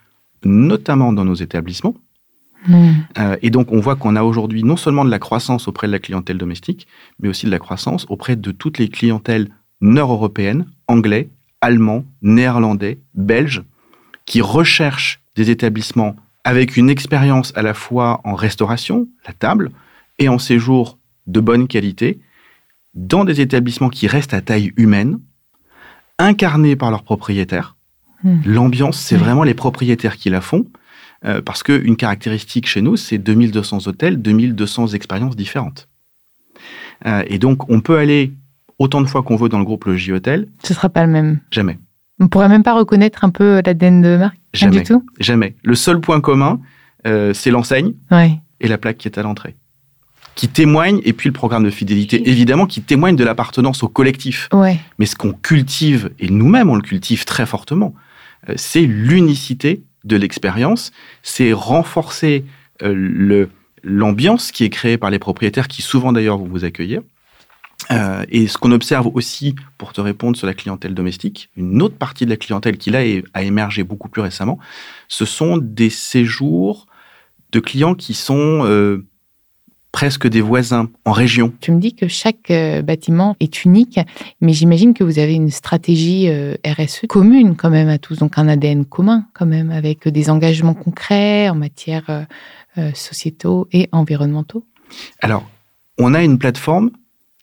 notamment 0.44 1.14
dans 1.14 1.26
nos 1.26 1.36
établissements. 1.36 1.96
Hmm. 2.68 2.92
Euh, 3.18 3.38
et 3.42 3.50
donc, 3.50 3.72
on 3.72 3.80
voit 3.80 3.96
qu'on 3.96 4.16
a 4.16 4.24
aujourd'hui 4.24 4.64
non 4.64 4.78
seulement 4.78 5.06
de 5.06 5.10
la 5.10 5.20
croissance 5.20 5.68
auprès 5.68 5.88
de 5.88 5.92
la 5.92 6.00
clientèle 6.00 6.38
domestique, 6.38 6.88
mais 7.20 7.30
aussi 7.30 7.46
de 7.46 7.52
la 7.52 7.60
croissance 7.60 8.06
auprès 8.10 8.36
de 8.36 8.52
toutes 8.52 8.78
les 8.78 8.90
clientèles 8.90 9.50
nord-européennes, 9.82 10.66
anglais, 10.88 11.30
allemands, 11.62 12.06
néerlandais, 12.22 13.00
belges, 13.16 13.64
qui 14.26 14.42
recherchent 14.42 15.22
des 15.36 15.50
établissements 15.50 16.16
avec 16.44 16.78
une 16.78 16.90
expérience 16.90 17.54
à 17.56 17.62
la 17.62 17.74
fois 17.74 18.22
en 18.24 18.36
restauration, 18.36 19.08
la 19.28 19.34
table, 19.34 19.72
et 20.20 20.30
en 20.30 20.40
séjour 20.40 20.98
de 21.28 21.40
bonne 21.40 21.68
qualité 21.68 22.20
dans 22.94 23.26
des 23.26 23.42
établissements 23.42 23.90
qui 23.90 24.08
restent 24.08 24.34
à 24.34 24.42
taille 24.42 24.74
humaine, 24.76 25.20
incarnés 26.20 26.76
par 26.76 26.92
leurs 26.92 27.04
propriétaires. 27.04 27.76
Hmm. 28.24 28.42
L'ambiance, 28.46 29.00
c'est 29.00 29.16
vraiment 29.16 29.44
les 29.44 29.54
propriétaires 29.54 30.18
qui 30.18 30.30
la 30.30 30.42
font, 30.42 30.66
euh, 31.24 31.42
parce 31.42 31.62
qu'une 31.62 31.96
caractéristique 31.96 32.68
chez 32.68 32.82
nous, 32.82 32.98
c'est 32.98 33.20
2200 33.20 33.88
hôtels, 33.88 34.22
2200 34.22 34.88
expériences 34.88 35.36
différentes. 35.36 35.88
Euh, 37.06 37.24
et 37.28 37.38
donc, 37.38 37.70
on 37.70 37.80
peut 37.82 37.98
aller 37.98 38.34
autant 38.80 39.02
de 39.02 39.08
fois 39.08 39.22
qu'on 39.22 39.36
veut 39.36 39.50
dans 39.50 39.60
le 39.60 39.66
groupe 39.66 39.86
Logis 39.86 40.12
Hôtel. 40.12 40.48
Ce 40.64 40.74
ne 40.74 40.76
sera 40.76 40.90
pas 40.90 41.06
le 41.06 41.12
même. 41.12 41.40
Jamais. 41.52 41.78
On 42.20 42.24
ne 42.24 42.30
pourrait 42.30 42.50
même 42.50 42.64
pas 42.64 42.74
reconnaître 42.74 43.24
un 43.24 43.30
peu 43.30 43.62
l'ADN 43.64 44.02
de 44.02 44.18
marque 44.18 44.40
Jamais. 44.54 44.78
du 44.78 44.84
tout? 44.84 45.06
Jamais. 45.20 45.56
Le 45.64 45.76
seul 45.76 46.00
point 46.00 46.22
commun, 46.22 46.60
euh, 47.06 47.34
c'est 47.34 47.52
l'enseigne 47.52 47.94
et 48.60 48.68
la 48.68 48.78
plaque 48.78 48.98
qui 48.98 49.08
est 49.08 49.18
à 49.18 49.24
l'entrée 49.24 49.56
qui 50.34 50.48
témoigne, 50.48 51.02
et 51.04 51.12
puis 51.12 51.28
le 51.28 51.34
programme 51.34 51.66
de 51.66 51.70
fidélité, 51.70 52.30
évidemment, 52.30 52.66
qui 52.66 52.82
témoigne 52.82 53.18
de 53.18 53.24
l'appartenance 53.26 53.84
au 53.84 53.90
collectif. 53.90 54.48
Mais 54.98 55.06
ce 55.06 55.16
qu'on 55.16 55.34
cultive, 55.34 56.10
et 56.20 56.30
nous-mêmes 56.30 56.70
on 56.70 56.76
le 56.76 56.82
cultive 56.82 57.26
très 57.26 57.46
fortement, 57.46 57.94
c'est 58.56 58.82
l'unicité 58.82 59.84
de 60.04 60.16
l'expérience, 60.16 60.92
c'est 61.24 61.54
renforcer 61.54 62.46
euh, 62.82 63.48
l'ambiance 63.84 64.52
qui 64.52 64.64
est 64.64 64.70
créée 64.70 64.98
par 64.98 65.10
les 65.10 65.20
propriétaires, 65.20 65.68
qui 65.68 65.82
souvent 65.82 66.12
d'ailleurs 66.12 66.38
vont 66.38 66.48
vous 66.48 66.66
accueillir. 66.66 67.02
Euh, 67.90 68.24
et 68.30 68.48
ce 68.48 68.58
qu'on 68.58 68.72
observe 68.72 69.08
aussi, 69.14 69.56
pour 69.78 69.92
te 69.92 70.02
répondre 70.02 70.38
sur 70.38 70.48
la 70.48 70.54
clientèle 70.54 70.94
domestique, 70.94 71.50
une 71.58 71.82
autre 71.82 71.98
partie 71.98 72.26
de 72.26 72.30
la 72.30 72.38
clientèle 72.38 72.78
qui 72.78 72.92
là 72.92 73.00
a 73.34 73.42
émergé 73.42 73.84
beaucoup 73.84 74.08
plus 74.08 74.22
récemment, 74.22 74.60
ce 75.08 75.26
sont 75.26 75.58
des 75.58 75.90
séjours 75.90 76.88
de 77.52 77.60
clients 77.60 77.96
qui 77.96 78.14
sont 78.14 79.02
presque 79.92 80.28
des 80.28 80.42
voisins 80.42 80.90
en 81.06 81.12
région. 81.12 81.54
Tu 81.60 81.72
me 81.72 81.80
dis 81.80 81.94
que 81.94 82.08
chaque 82.08 82.50
euh, 82.50 82.82
bâtiment 82.82 83.36
est 83.40 83.66
unique, 83.66 84.00
mais 84.40 84.54
j'imagine 84.54 84.94
que 84.94 85.04
vous 85.04 85.20
avez 85.20 85.34
une 85.34 85.50
stratégie 85.50 86.30
euh, 86.30 86.56
RSE 86.66 87.08
commune 87.08 87.56
quand 87.56 87.70
même 87.70 87.90
à 87.90 87.98
tous, 87.98 88.18
donc 88.18 88.38
un 88.38 88.48
ADN 88.48 88.86
commun 88.86 89.26
quand 89.34 89.46
même, 89.46 89.70
avec 89.70 90.08
des 90.08 90.30
engagements 90.30 90.74
concrets 90.74 91.50
en 91.50 91.56
matière 91.56 92.26
euh, 92.78 92.92
sociétaux 92.94 93.68
et 93.72 93.90
environnementaux. 93.92 94.66
Alors, 95.20 95.50
on 95.98 96.14
a 96.14 96.24
une 96.24 96.38
plateforme 96.38 96.92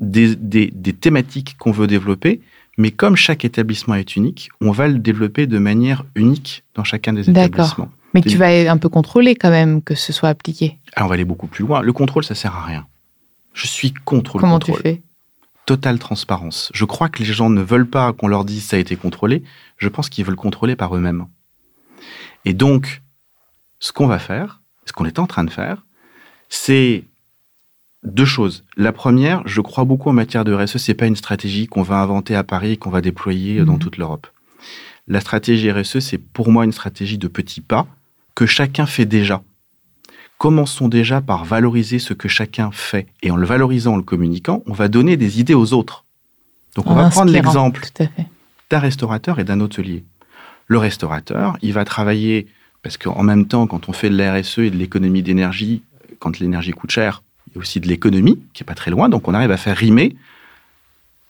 des, 0.00 0.36
des 0.36 0.92
thématiques 0.92 1.56
qu'on 1.58 1.72
veut 1.72 1.86
développer, 1.86 2.40
mais 2.78 2.92
comme 2.92 3.16
chaque 3.16 3.44
établissement 3.44 3.96
est 3.96 4.16
unique, 4.16 4.48
on 4.60 4.70
va 4.70 4.88
le 4.88 4.98
développer 4.98 5.46
de 5.46 5.58
manière 5.58 6.04
unique 6.14 6.62
dans 6.74 6.84
chacun 6.84 7.12
des 7.12 7.28
établissements. 7.28 7.90
Mais 8.14 8.22
tu 8.22 8.38
vas 8.38 8.48
un 8.70 8.78
peu 8.78 8.88
contrôler 8.88 9.34
quand 9.34 9.50
même 9.50 9.82
que 9.82 9.94
ce 9.94 10.12
soit 10.12 10.30
appliqué. 10.30 10.78
Alors 10.98 11.06
on 11.06 11.10
va 11.10 11.14
aller 11.14 11.24
beaucoup 11.24 11.46
plus 11.46 11.64
loin. 11.64 11.80
Le 11.80 11.92
contrôle, 11.92 12.24
ça 12.24 12.34
sert 12.34 12.56
à 12.56 12.64
rien. 12.64 12.84
Je 13.54 13.68
suis 13.68 13.94
contre 13.94 14.32
Comment 14.32 14.54
le 14.54 14.58
contrôle. 14.58 14.82
Comment 14.82 14.82
tu 14.82 14.96
fais? 14.96 15.02
Totale 15.64 16.00
transparence. 16.00 16.72
Je 16.74 16.84
crois 16.84 17.08
que 17.08 17.20
les 17.20 17.24
gens 17.24 17.50
ne 17.50 17.62
veulent 17.62 17.88
pas 17.88 18.12
qu'on 18.12 18.26
leur 18.26 18.44
dise 18.44 18.66
ça 18.66 18.74
a 18.76 18.80
été 18.80 18.96
contrôlé. 18.96 19.44
Je 19.76 19.88
pense 19.88 20.08
qu'ils 20.08 20.24
veulent 20.24 20.34
contrôler 20.34 20.74
par 20.74 20.96
eux-mêmes. 20.96 21.26
Et 22.44 22.52
donc, 22.52 23.00
ce 23.78 23.92
qu'on 23.92 24.08
va 24.08 24.18
faire, 24.18 24.60
ce 24.86 24.92
qu'on 24.92 25.04
est 25.04 25.20
en 25.20 25.28
train 25.28 25.44
de 25.44 25.50
faire, 25.50 25.84
c'est 26.48 27.04
deux 28.02 28.24
choses. 28.24 28.64
La 28.76 28.90
première, 28.90 29.46
je 29.46 29.60
crois 29.60 29.84
beaucoup 29.84 30.10
en 30.10 30.14
matière 30.14 30.44
de 30.44 30.52
RSE, 30.52 30.78
c'est 30.78 30.94
pas 30.94 31.06
une 31.06 31.14
stratégie 31.14 31.68
qu'on 31.68 31.82
va 31.82 32.00
inventer 32.00 32.34
à 32.34 32.42
Paris 32.42 32.72
et 32.72 32.76
qu'on 32.76 32.90
va 32.90 33.02
déployer 33.02 33.64
dans 33.64 33.74
mhm. 33.74 33.78
toute 33.78 33.98
l'Europe. 33.98 34.26
La 35.06 35.20
stratégie 35.20 35.70
RSE, 35.70 36.00
c'est 36.00 36.18
pour 36.18 36.50
moi 36.50 36.64
une 36.64 36.72
stratégie 36.72 37.18
de 37.18 37.28
petits 37.28 37.60
pas 37.60 37.86
que 38.34 38.46
chacun 38.46 38.86
fait 38.86 39.06
déjà. 39.06 39.44
Commençons 40.38 40.88
déjà 40.88 41.20
par 41.20 41.44
valoriser 41.44 41.98
ce 41.98 42.14
que 42.14 42.28
chacun 42.28 42.70
fait. 42.72 43.08
Et 43.22 43.30
en 43.30 43.36
le 43.36 43.44
valorisant, 43.44 43.94
en 43.94 43.96
le 43.96 44.02
communiquant, 44.02 44.62
on 44.66 44.72
va 44.72 44.88
donner 44.88 45.16
des 45.16 45.40
idées 45.40 45.54
aux 45.54 45.72
autres. 45.72 46.04
Donc 46.76 46.86
on 46.86 46.94
va 46.94 47.10
prendre 47.10 47.32
l'exemple 47.32 47.84
d'un 48.70 48.78
restaurateur 48.78 49.40
et 49.40 49.44
d'un 49.44 49.60
hôtelier. 49.60 50.04
Le 50.68 50.78
restaurateur, 50.78 51.56
il 51.60 51.72
va 51.72 51.84
travailler, 51.84 52.46
parce 52.82 52.96
qu'en 52.96 53.22
même 53.24 53.46
temps, 53.46 53.66
quand 53.66 53.88
on 53.88 53.92
fait 53.92 54.10
de 54.10 54.16
la 54.16 54.32
RSE 54.34 54.58
et 54.58 54.70
de 54.70 54.76
l'économie 54.76 55.22
d'énergie, 55.22 55.82
quand 56.20 56.38
l'énergie 56.38 56.70
coûte 56.70 56.90
cher, 56.90 57.22
il 57.48 57.54
y 57.54 57.58
a 57.58 57.60
aussi 57.60 57.80
de 57.80 57.88
l'économie, 57.88 58.40
qui 58.52 58.62
est 58.62 58.66
pas 58.66 58.74
très 58.74 58.92
loin, 58.92 59.08
donc 59.08 59.26
on 59.26 59.34
arrive 59.34 59.50
à 59.50 59.56
faire 59.56 59.76
rimer 59.76 60.14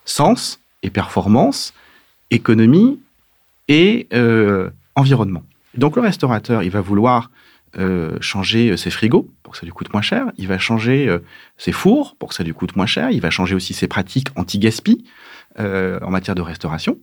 sens 0.04 0.60
et 0.82 0.90
performance, 0.90 1.72
économie 2.30 2.98
et 3.68 4.06
euh, 4.12 4.70
environnement. 4.96 5.42
Donc 5.76 5.96
le 5.96 6.02
restaurateur, 6.02 6.62
il 6.62 6.70
va 6.70 6.80
vouloir 6.80 7.30
euh, 7.76 8.16
changer 8.20 8.76
ses 8.76 8.90
frigos 8.90 9.30
pour 9.42 9.52
que 9.52 9.58
ça 9.58 9.66
lui 9.66 9.72
coûte 9.72 9.92
moins 9.92 10.02
cher, 10.02 10.26
il 10.36 10.48
va 10.48 10.58
changer 10.58 11.08
euh, 11.08 11.18
ses 11.56 11.72
fours 11.72 12.16
pour 12.18 12.30
que 12.30 12.34
ça 12.34 12.44
lui 12.44 12.52
coûte 12.52 12.76
moins 12.76 12.86
cher, 12.86 13.10
il 13.10 13.20
va 13.20 13.30
changer 13.30 13.54
aussi 13.54 13.74
ses 13.74 13.88
pratiques 13.88 14.28
anti-gaspi 14.36 15.04
en 15.58 16.10
matière 16.10 16.36
de 16.36 16.42
restauration. 16.42 16.98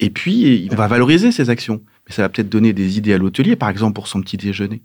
Et 0.00 0.10
puis, 0.10 0.64
il 0.64 0.74
va 0.74 0.86
valoriser 0.86 1.32
ses 1.32 1.48
actions. 1.48 1.80
Mais 2.06 2.14
ça 2.14 2.22
va 2.22 2.28
peut-être 2.28 2.48
donner 2.48 2.72
des 2.72 2.98
idées 2.98 3.14
à 3.14 3.18
l'hôtelier, 3.18 3.56
par 3.56 3.68
exemple, 3.68 3.94
pour 3.94 4.06
son 4.06 4.20
petit 4.20 4.36
déjeuner. 4.36 4.82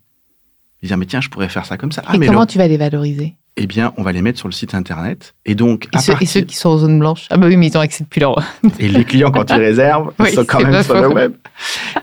Il 0.81 0.88
dire, 0.88 0.97
mais 0.97 1.05
tiens, 1.05 1.21
je 1.21 1.29
pourrais 1.29 1.50
faire 1.50 1.65
ça 1.65 1.77
comme 1.77 1.91
ça. 1.91 2.03
Ah, 2.05 2.17
mais 2.17 2.27
comment 2.27 2.45
tu 2.45 2.57
vas 2.57 2.67
les 2.67 2.77
valoriser? 2.77 3.35
Eh 3.57 3.67
bien, 3.67 3.93
on 3.95 4.03
va 4.03 4.12
les 4.12 4.21
mettre 4.21 4.38
sur 4.38 4.50
le 4.50 4.53
site 4.53 4.75
internet. 4.75 5.33
Et 5.45 5.55
donc, 5.55 5.88
et, 5.95 6.00
ceux, 6.00 6.41
qui 6.41 6.55
sont 6.55 6.69
en 6.69 6.77
zone 6.79 7.00
blanche? 7.00 7.27
Ah 7.29 7.38
bah 7.38 7.47
oui, 7.47 7.55
mais 7.55 7.67
ils 7.67 7.77
ont 7.77 7.81
accès 7.81 8.03
depuis 8.03 8.19
leur... 8.19 8.38
et 8.79 8.89
les 8.89 9.05
clients, 9.05 9.31
quand 9.31 9.50
ils 9.50 9.55
réservent, 9.55 10.12
ils 10.19 10.27
sont 10.27 10.43
quand 10.43 10.62
même 10.62 10.83
sur 10.83 11.01
le 11.01 11.07
web. 11.07 11.33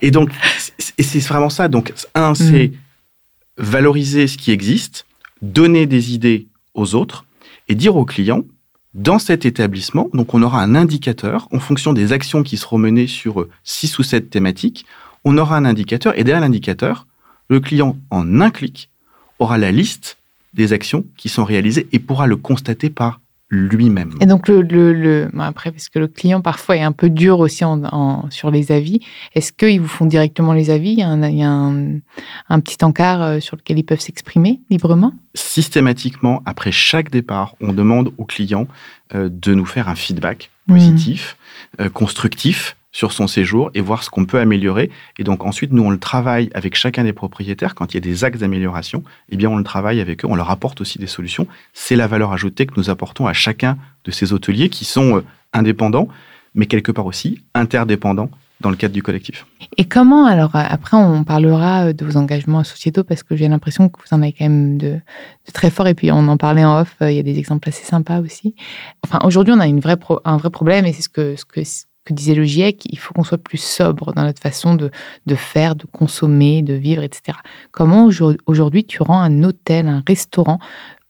Et 0.00 0.10
donc, 0.10 0.30
c'est 0.78 1.18
vraiment 1.20 1.50
ça. 1.50 1.68
Donc, 1.68 1.92
un, 2.14 2.32
mm. 2.32 2.70
Valoriser 3.58 4.26
ce 4.26 4.36
qui 4.36 4.50
existe, 4.50 5.06
donner 5.40 5.86
des 5.86 6.14
idées 6.14 6.46
aux 6.74 6.94
autres 6.94 7.24
et 7.68 7.74
dire 7.74 7.96
aux 7.96 8.04
clients, 8.04 8.44
dans 8.94 9.18
cet 9.18 9.46
établissement, 9.46 10.10
donc 10.12 10.34
on 10.34 10.42
aura 10.42 10.62
un 10.62 10.74
indicateur 10.74 11.48
en 11.50 11.60
fonction 11.60 11.94
des 11.94 12.12
actions 12.12 12.42
qui 12.42 12.58
seront 12.58 12.76
menées 12.76 13.06
sur 13.06 13.48
six 13.64 13.98
ou 13.98 14.02
sept 14.02 14.28
thématiques. 14.28 14.84
On 15.24 15.38
aura 15.38 15.56
un 15.56 15.64
indicateur 15.64 16.18
et 16.18 16.24
derrière 16.24 16.42
l'indicateur, 16.42 17.06
le 17.48 17.60
client, 17.60 17.96
en 18.10 18.40
un 18.42 18.50
clic, 18.50 18.90
aura 19.38 19.56
la 19.56 19.72
liste 19.72 20.18
des 20.52 20.74
actions 20.74 21.06
qui 21.16 21.30
sont 21.30 21.44
réalisées 21.44 21.86
et 21.92 21.98
pourra 21.98 22.26
le 22.26 22.36
constater 22.36 22.90
par 22.90 23.21
lui-même. 23.52 24.14
Et 24.22 24.26
donc, 24.26 24.48
le, 24.48 24.62
le, 24.62 25.28
après, 25.38 25.70
parce 25.70 25.90
que 25.90 25.98
le 25.98 26.08
client 26.08 26.40
parfois 26.40 26.78
est 26.78 26.82
un 26.82 26.92
peu 26.92 27.10
dur 27.10 27.38
aussi 27.38 27.64
en, 27.64 28.30
sur 28.30 28.50
les 28.50 28.72
avis, 28.72 29.00
est-ce 29.34 29.52
qu'ils 29.52 29.78
vous 29.78 29.88
font 29.88 30.06
directement 30.06 30.54
les 30.54 30.70
avis? 30.70 30.92
Il 30.92 30.98
y 30.98 31.02
a 31.02 31.08
un, 31.08 31.22
il 31.28 31.36
y 31.36 31.42
a 31.42 31.50
un, 31.50 32.60
petit 32.60 32.82
encart 32.82 33.22
euh, 33.22 33.40
sur 33.40 33.56
lequel 33.56 33.78
ils 33.78 33.84
peuvent 33.84 34.00
s'exprimer 34.00 34.60
librement? 34.70 35.12
Systématiquement, 35.34 36.42
après 36.46 36.72
chaque 36.72 37.10
départ, 37.10 37.54
on 37.60 37.74
demande 37.74 38.12
au 38.16 38.24
client 38.24 38.66
euh, 39.14 39.28
de 39.30 39.52
nous 39.52 39.66
faire 39.66 39.88
un 39.90 39.96
feedback 39.96 40.50
positif, 40.66 41.36
mmh. 41.78 41.82
euh, 41.82 41.88
constructif 41.90 42.76
sur 42.92 43.12
son 43.12 43.26
séjour 43.26 43.70
et 43.74 43.80
voir 43.80 44.04
ce 44.04 44.10
qu'on 44.10 44.26
peut 44.26 44.38
améliorer. 44.38 44.90
Et 45.18 45.24
donc 45.24 45.44
ensuite, 45.44 45.72
nous, 45.72 45.82
on 45.82 45.90
le 45.90 45.98
travaille 45.98 46.50
avec 46.54 46.76
chacun 46.76 47.04
des 47.04 47.12
propriétaires. 47.12 47.74
Quand 47.74 47.92
il 47.92 47.96
y 47.96 47.98
a 47.98 48.00
des 48.00 48.24
axes 48.24 48.38
d'amélioration, 48.38 49.02
eh 49.30 49.36
bien, 49.36 49.50
on 49.50 49.56
le 49.56 49.64
travaille 49.64 50.00
avec 50.00 50.24
eux, 50.24 50.28
on 50.30 50.36
leur 50.36 50.50
apporte 50.50 50.80
aussi 50.80 50.98
des 50.98 51.06
solutions. 51.06 51.46
C'est 51.72 51.96
la 51.96 52.06
valeur 52.06 52.32
ajoutée 52.32 52.66
que 52.66 52.74
nous 52.76 52.90
apportons 52.90 53.26
à 53.26 53.32
chacun 53.32 53.78
de 54.04 54.10
ces 54.10 54.32
hôteliers 54.32 54.68
qui 54.68 54.84
sont 54.84 55.16
euh, 55.16 55.24
indépendants, 55.52 56.08
mais 56.54 56.66
quelque 56.66 56.92
part 56.92 57.06
aussi 57.06 57.42
interdépendants 57.54 58.30
dans 58.60 58.70
le 58.70 58.76
cadre 58.76 58.94
du 58.94 59.02
collectif. 59.02 59.44
Et 59.76 59.84
comment, 59.84 60.24
alors 60.24 60.52
après 60.54 60.96
on 60.96 61.24
parlera 61.24 61.86
euh, 61.86 61.92
de 61.92 62.04
vos 62.04 62.16
engagements 62.16 62.62
sociétaux 62.62 63.02
parce 63.02 63.24
que 63.24 63.34
j'ai 63.34 63.48
l'impression 63.48 63.88
que 63.88 63.98
vous 63.98 64.16
en 64.16 64.22
avez 64.22 64.32
quand 64.32 64.44
même 64.44 64.78
de, 64.78 65.00
très 65.52 65.68
forts 65.68 65.88
et 65.88 65.94
puis 65.94 66.12
on 66.12 66.28
en 66.28 66.36
parlait 66.36 66.64
en 66.64 66.80
off, 66.80 66.94
euh, 67.02 67.10
il 67.10 67.16
y 67.16 67.20
a 67.20 67.24
des 67.24 67.38
exemples 67.38 67.68
assez 67.68 67.84
sympas 67.84 68.20
aussi. 68.20 68.54
Enfin 69.04 69.18
aujourd'hui 69.24 69.52
on 69.52 69.60
a 69.60 69.66
une 69.66 69.80
un 70.24 70.36
vrai 70.36 70.50
problème 70.50 70.86
et 70.86 70.92
c'est 70.92 71.02
ce 71.02 71.08
que, 71.08 71.34
ce 71.34 71.44
que 71.44 71.60
que 72.04 72.12
disait 72.12 72.34
le 72.34 72.44
GIEC, 72.44 72.84
il 72.86 72.98
faut 72.98 73.14
qu'on 73.14 73.24
soit 73.24 73.38
plus 73.38 73.62
sobre 73.62 74.12
dans 74.12 74.24
notre 74.24 74.42
façon 74.42 74.74
de, 74.74 74.90
de, 75.26 75.34
faire, 75.34 75.76
de 75.76 75.86
consommer, 75.86 76.62
de 76.62 76.74
vivre, 76.74 77.02
etc. 77.02 77.38
Comment 77.70 78.08
aujourd'hui 78.46 78.84
tu 78.84 79.02
rends 79.02 79.20
un 79.20 79.42
hôtel, 79.44 79.88
un 79.88 80.02
restaurant 80.06 80.58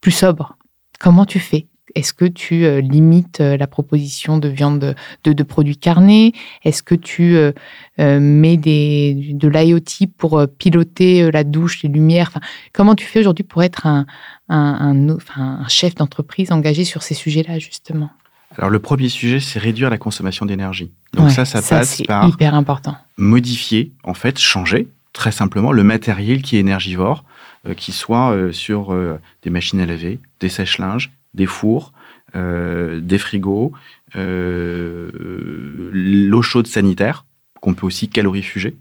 plus 0.01 0.13
sobre? 0.13 0.57
Comment 0.99 1.27
tu 1.27 1.41
fais? 1.41 1.67
Est-ce 1.95 2.15
que 2.15 2.25
tu 2.25 2.65
euh, 2.65 2.81
limites 2.81 3.41
euh, 3.41 3.57
la 3.57 3.67
proposition 3.67 4.39
de 4.39 4.49
viande 4.49 4.95
de, 5.25 5.43
produits 5.43 5.77
carnés? 5.77 6.33
Est-ce 6.65 6.83
que 6.83 6.95
tu 6.95 7.37
euh, 7.37 7.53
mets 7.99 8.57
des, 8.57 9.33
de 9.35 9.49
l'IoT 9.49 10.09
pour 10.17 10.47
piloter 10.59 11.31
la 11.31 11.45
douche, 11.45 11.83
les 11.83 11.89
lumières? 11.89 12.31
Comment 12.73 12.95
tu 12.95 13.05
fais 13.05 13.21
aujourd'hui 13.21 13.45
pour 13.45 13.63
être 13.63 13.87
un, 13.87 14.07
un 14.49 15.69
chef 15.69 15.95
d'entreprise 15.95 16.53
engagé 16.53 16.85
sur 16.85 17.03
ces 17.03 17.15
sujets-là, 17.15 17.59
justement? 17.59 18.11
Alors 18.59 18.71
le 18.71 18.79
premier 18.79 19.09
sujet, 19.09 19.41
c'est 19.41 19.59
réduire 19.59 19.91
la 19.91 19.99
consommation 19.99 20.47
d'énergie. 20.47 20.91
Donc 21.15 21.31
ça, 21.31 21.45
ça, 21.45 21.63
passe 21.63 22.03
par 22.03 22.29
hyper 22.29 22.55
important. 22.55 22.97
modifier, 23.17 23.93
en 24.05 24.15
fait, 24.15 24.39
changer 24.39 24.89
très 25.13 25.33
simplement 25.33 25.73
le 25.73 25.85
matériel 25.85 26.43
qui 26.43 26.57
est 26.57 26.61
énergivore, 26.61 27.25
euh, 27.67 27.75
qui 27.75 27.93
soit 27.93 28.33
euh, 28.33 28.51
sur 28.53 28.93
euh, 28.93 29.19
des 29.43 29.51
machines 29.51 29.79
à 29.81 29.87
laver, 29.87 30.19
des 30.41 30.49
sèche-linges, 30.49 31.13
des 31.35 31.47
fours, 31.47 31.93
des 32.35 33.19
frigos, 33.19 33.73
l'eau 34.15 34.23
chaude 36.43 36.67
sanitaire 36.67 37.27
qu'on 37.61 37.75
peut 37.75 37.87
aussi 37.87 38.09
calorifuger. 38.09 38.75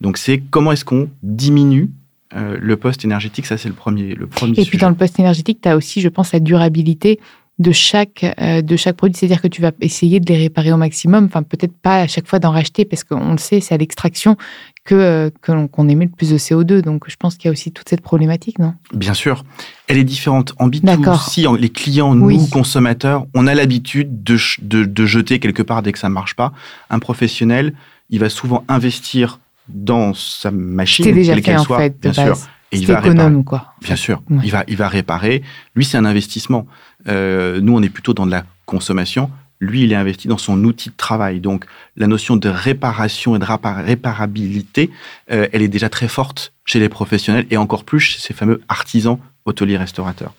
Donc 0.00 0.16
c'est 0.16 0.42
comment 0.50 0.72
est-ce 0.72 0.86
qu'on 0.86 1.10
diminue 1.22 1.90
le 2.34 2.76
poste 2.76 3.04
énergétique, 3.04 3.44
ça 3.44 3.58
c'est 3.58 3.68
le 3.68 3.74
premier, 3.74 4.14
le 4.14 4.26
premier. 4.26 4.58
Et 4.58 4.64
puis 4.64 4.78
dans 4.78 4.88
le 4.88 4.94
poste 4.94 5.18
énergétique, 5.20 5.58
tu 5.62 5.68
as 5.68 5.76
aussi, 5.76 6.00
je 6.00 6.08
pense, 6.08 6.32
la 6.32 6.40
durabilité 6.40 7.20
de 7.58 7.70
chaque, 7.70 8.24
euh, 8.40 8.62
de 8.62 8.76
chaque 8.76 8.96
produit. 8.96 9.16
C'est-à-dire 9.16 9.40
que 9.40 9.48
tu 9.48 9.62
vas 9.62 9.70
essayer 9.80 10.18
de 10.18 10.26
les 10.26 10.38
réparer 10.38 10.72
au 10.72 10.76
maximum. 10.76 11.26
Enfin, 11.26 11.42
peut-être 11.42 11.76
pas 11.76 12.00
à 12.00 12.06
chaque 12.06 12.26
fois 12.26 12.38
d'en 12.38 12.50
racheter 12.50 12.84
parce 12.84 13.04
qu'on 13.04 13.32
le 13.32 13.38
sait, 13.38 13.60
c'est 13.60 13.74
à 13.74 13.78
l'extraction 13.78 14.36
que 14.84 14.94
euh, 14.94 15.30
qu'on 15.40 15.88
émet 15.88 16.06
le 16.06 16.10
plus 16.10 16.30
de 16.30 16.38
CO2. 16.38 16.80
Donc, 16.80 17.04
je 17.08 17.16
pense 17.16 17.36
qu'il 17.36 17.46
y 17.46 17.48
a 17.48 17.52
aussi 17.52 17.70
toute 17.70 17.88
cette 17.88 18.00
problématique, 18.00 18.58
non? 18.58 18.74
Bien 18.92 19.14
sûr. 19.14 19.44
Elle 19.86 19.98
est 19.98 20.04
différente. 20.04 20.54
En 20.58 20.68
B2C, 20.68 21.30
si 21.30 21.46
les 21.58 21.68
clients, 21.68 22.14
nous, 22.14 22.46
consommateurs, 22.48 23.26
on 23.34 23.46
a 23.46 23.54
l'habitude 23.54 24.24
de, 24.24 24.36
de, 24.62 25.06
jeter 25.06 25.38
quelque 25.38 25.62
part 25.62 25.82
dès 25.82 25.92
que 25.92 25.98
ça 25.98 26.08
ne 26.08 26.14
marche 26.14 26.34
pas. 26.34 26.52
Un 26.90 26.98
professionnel, 26.98 27.74
il 28.10 28.18
va 28.18 28.28
souvent 28.28 28.64
investir 28.68 29.38
dans 29.68 30.12
sa 30.12 30.50
machine, 30.50 31.04
quelle 31.04 31.40
qu'elle 31.40 31.58
soit, 31.60 31.78
fait, 31.78 32.00
bien 32.00 32.12
sûr. 32.12 32.36
Et 32.74 32.78
il 32.78 32.86
va 32.86 32.98
économe, 33.00 33.18
réparer. 33.18 33.44
quoi. 33.44 33.74
Bien 33.82 33.96
sûr, 33.96 34.22
il, 34.42 34.50
va, 34.50 34.64
il 34.68 34.76
va 34.76 34.88
réparer. 34.88 35.42
Lui, 35.74 35.84
c'est 35.84 35.96
un 35.96 36.04
investissement. 36.04 36.66
Euh, 37.08 37.60
nous, 37.60 37.74
on 37.76 37.82
est 37.82 37.88
plutôt 37.88 38.14
dans 38.14 38.26
de 38.26 38.30
la 38.30 38.44
consommation. 38.66 39.30
Lui, 39.60 39.84
il 39.84 39.92
est 39.92 39.96
investi 39.96 40.28
dans 40.28 40.38
son 40.38 40.62
outil 40.64 40.90
de 40.90 40.94
travail. 40.96 41.40
Donc, 41.40 41.64
la 41.96 42.06
notion 42.06 42.36
de 42.36 42.48
réparation 42.48 43.36
et 43.36 43.38
de 43.38 43.44
réparabilité, 43.44 44.90
euh, 45.30 45.46
elle 45.52 45.62
est 45.62 45.68
déjà 45.68 45.88
très 45.88 46.08
forte 46.08 46.52
chez 46.64 46.80
les 46.80 46.88
professionnels 46.88 47.46
et 47.50 47.56
encore 47.56 47.84
plus 47.84 48.00
chez 48.00 48.18
ces 48.18 48.34
fameux 48.34 48.60
artisans 48.68 49.18
hôteliers 49.46 49.76
restaurateurs. 49.76 50.34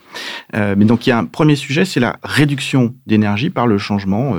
Euh, 0.55 0.75
mais 0.77 0.85
donc, 0.85 1.07
il 1.07 1.11
y 1.11 1.13
a 1.13 1.17
un 1.17 1.25
premier 1.25 1.55
sujet, 1.55 1.85
c'est 1.85 1.99
la 1.99 2.17
réduction 2.23 2.93
d'énergie 3.07 3.49
par 3.49 3.67
le 3.67 3.77
changement 3.77 4.35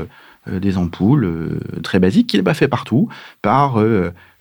des 0.50 0.76
ampoules 0.76 1.58
très 1.82 1.98
basiques 1.98 2.28
qui 2.28 2.36
n'est 2.36 2.42
pas 2.42 2.54
fait 2.54 2.68
partout, 2.68 3.08
par 3.42 3.82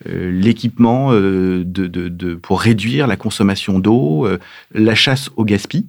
l'équipement 0.06 1.12
de, 1.12 1.64
de, 1.64 1.88
de, 1.88 2.36
pour 2.36 2.62
réduire 2.62 3.08
la 3.08 3.18
consommation 3.18 3.80
d'eau, 3.80 4.28
la 4.74 4.96
chasse 4.96 5.30
au 5.36 5.46
gaspillage. 5.46 5.86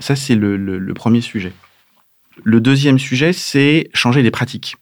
Ça, 0.00 0.16
c'est 0.16 0.34
le, 0.34 0.92
premier 0.94 1.20
sujet. 1.20 1.52
Le 2.42 2.60
deuxième 2.60 2.98
sujet, 2.98 3.32
c'est 3.32 3.90
changer 3.92 4.22
les 4.22 4.30
pratiques. 4.30 4.76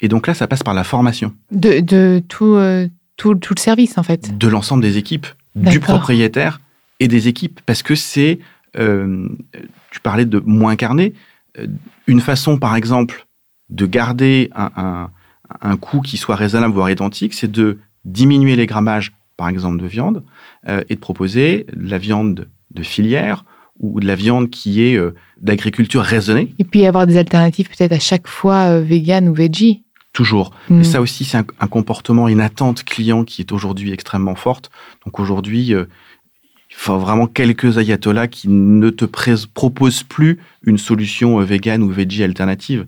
Et 0.00 0.08
donc 0.08 0.26
là, 0.26 0.34
ça 0.34 0.46
passe 0.46 0.62
par 0.62 0.74
la 0.74 0.84
formation. 0.84 1.32
De, 1.50 2.20
tout, 2.28 2.54
euh, 2.54 2.88
tout, 3.16 3.34
tout, 3.36 3.54
le 3.56 3.60
service, 3.60 3.96
en 3.96 4.02
fait. 4.02 4.36
De 4.36 4.48
l'ensemble 4.48 4.82
des 4.82 4.98
équipes, 4.98 5.26
du 5.56 5.80
propriétaire 5.80 6.60
et 7.00 7.08
des 7.08 7.26
équipes. 7.26 7.60
Parce 7.64 7.82
que 7.82 7.94
c'est, 7.94 8.38
euh, 8.78 9.28
tu 9.90 10.00
parlais 10.00 10.26
de 10.26 10.40
moins 10.44 10.76
carné, 10.76 11.14
euh, 11.14 11.18
une 12.06 12.20
façon, 12.20 12.58
par 12.58 12.76
exemple, 12.76 13.26
de 13.70 13.86
garder 13.86 14.50
un, 14.54 15.10
un, 15.60 15.76
coût 15.76 16.00
qui 16.00 16.16
soit 16.16 16.36
raisonnable, 16.36 16.74
voire 16.74 16.90
identique, 16.90 17.34
c'est 17.34 17.50
de 17.50 17.78
diminuer 18.04 18.56
les 18.56 18.66
grammages, 18.66 19.12
par 19.36 19.48
exemple, 19.48 19.80
de 19.80 19.86
viande, 19.86 20.24
et 20.88 20.94
de 20.94 21.00
proposer 21.00 21.66
la 21.74 21.98
viande 21.98 22.48
de 22.70 22.82
filière 22.82 23.44
ou 23.80 24.00
de 24.00 24.06
la 24.06 24.14
viande 24.14 24.50
qui 24.50 24.82
est 24.82 24.96
euh, 24.96 25.14
d'agriculture 25.40 26.02
raisonnée. 26.02 26.54
Et 26.58 26.64
puis 26.64 26.86
avoir 26.86 27.06
des 27.06 27.16
alternatives 27.16 27.68
peut-être 27.68 27.92
à 27.92 27.98
chaque 27.98 28.28
fois 28.28 28.66
euh, 28.66 28.80
vegan 28.80 29.28
ou 29.28 29.34
veggie. 29.34 29.82
Toujours. 30.12 30.52
Et 30.70 30.74
mm. 30.74 30.84
ça 30.84 31.00
aussi, 31.00 31.24
c'est 31.24 31.38
un, 31.38 31.66
comportement, 31.66 32.28
une 32.28 32.40
attente 32.40 32.84
client 32.84 33.24
qui 33.24 33.42
est 33.42 33.50
aujourd'hui 33.50 33.92
extrêmement 33.92 34.36
forte. 34.36 34.70
Donc 35.04 35.18
aujourd'hui, 35.18 35.74
faut 36.76 36.98
vraiment 36.98 37.26
quelques 37.26 37.78
ayatollahs 37.78 38.28
qui 38.28 38.48
ne 38.48 38.90
te 38.90 39.04
proposent 39.04 40.02
plus 40.02 40.38
une 40.64 40.78
solution 40.78 41.40
euh, 41.40 41.44
vegan 41.44 41.82
ou 41.82 41.88
veggie 41.88 42.24
alternative. 42.24 42.86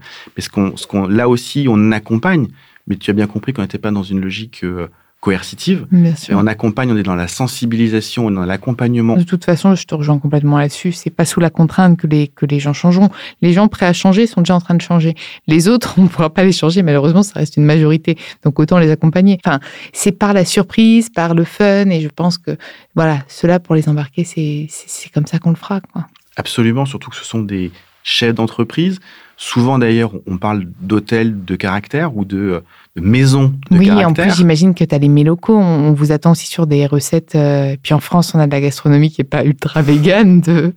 Qu'on, 0.53 0.77
ce 0.77 0.87
qu'on, 0.87 1.07
là 1.07 1.29
aussi, 1.29 1.67
on 1.69 1.93
accompagne. 1.93 2.49
Mais 2.89 2.97
tu 2.97 3.11
as 3.11 3.15
bien 3.15 3.27
compris 3.27 3.53
qu'on 3.53 3.63
n'était 3.63 3.79
pas 3.79 3.91
dans 3.91 4.03
une 4.03 4.21
logique 4.21 4.65
euh, 4.65 4.89
coercitive. 5.21 5.87
Et 6.29 6.35
on 6.35 6.47
accompagne, 6.47 6.93
on 6.93 6.97
est 6.97 7.03
dans 7.03 7.17
la 7.17 7.29
sensibilisation, 7.29 8.31
dans 8.31 8.45
l'accompagnement. 8.45 9.17
De 9.17 9.23
toute 9.23 9.45
façon, 9.45 9.75
je 9.75 9.85
te 9.85 9.95
rejoins 9.95 10.19
complètement 10.19 10.59
là-dessus. 10.59 10.93
C'est 10.93 11.11
pas 11.11 11.25
sous 11.25 11.41
la 11.41 11.51
contrainte 11.51 11.99
que 11.99 12.07
les, 12.07 12.29
que 12.29 12.47
les 12.47 12.61
gens 12.61 12.73
changeront. 12.73 13.09
Les 13.43 13.53
gens 13.53 13.69
prêts 13.69 13.87
à 13.87 13.93
changer 13.93 14.27
sont 14.27 14.43
déjà 14.43 14.55
en 14.55 14.61
train 14.61 14.75
de 14.75 14.83
changer. 14.83 15.15
Les 15.47 15.69
autres, 15.69 15.95
on 15.99 16.03
ne 16.03 16.09
pourra 16.09 16.31
pas 16.31 16.45
les 16.45 16.53
changer. 16.53 16.83
Malheureusement, 16.83 17.23
ça 17.23 17.41
reste 17.41 17.57
une 17.57 17.65
majorité. 17.65 18.17
Donc 18.45 18.61
autant 18.61 18.79
les 18.79 18.91
accompagner. 18.91 19.39
Enfin, 19.45 19.59
c'est 19.93 20.13
par 20.13 20.33
la 20.33 20.45
surprise, 20.45 21.11
par 21.11 21.35
le 21.35 21.45
fun. 21.45 21.89
Et 21.91 22.01
je 22.01 22.09
pense 22.09 22.39
que, 22.39 22.57
voilà, 22.95 23.25
cela 23.27 23.59
pour 23.59 23.75
les 23.75 23.89
embarquer, 23.89 24.25
c'est 24.25 24.69
comme 25.13 25.27
ça 25.27 25.39
qu'on 25.39 25.51
le 25.51 25.57
fera. 25.57 25.81
Quoi. 25.81 26.07
Absolument. 26.37 26.87
Surtout 26.87 27.11
que 27.11 27.17
ce 27.17 27.25
sont 27.25 27.41
des 27.41 27.73
chefs 28.03 28.35
d'entreprise. 28.35 29.01
Souvent 29.37 29.79
d'ailleurs, 29.79 30.13
on 30.27 30.39
parle 30.39 30.67
d'hôtels 30.81 31.45
de 31.45 31.57
caractère 31.57 32.17
ou 32.17 32.25
de, 32.25 32.63
de 32.97 33.79
oui, 33.79 33.87
caractère. 33.87 34.09
En 34.09 34.13
plus 34.13 34.37
j'imagine 34.37 34.75
que 34.75 34.83
tu 34.83 34.95
as 34.95 34.99
les 34.99 35.09
mets 35.09 35.23
locaux. 35.23 35.57
On, 35.57 35.93
vous 35.93 36.13
attend 36.13 36.33
aussi 36.33 36.47
sur 36.47 36.67
des 36.67 36.87
recettes. 36.87 37.35
Euh, 37.35 37.77
puis 37.83 37.95
en 37.95 38.01
France, 38.01 38.35
on 38.35 38.39
a 38.39 38.47
de 38.47 38.53
la 38.53 38.61
gastronomie 38.61 39.11
qui 39.11 39.21
est 39.21 39.25
pas 39.25 39.45
ultra 39.45 39.83
végane. 39.83 40.41
De... 40.41 40.75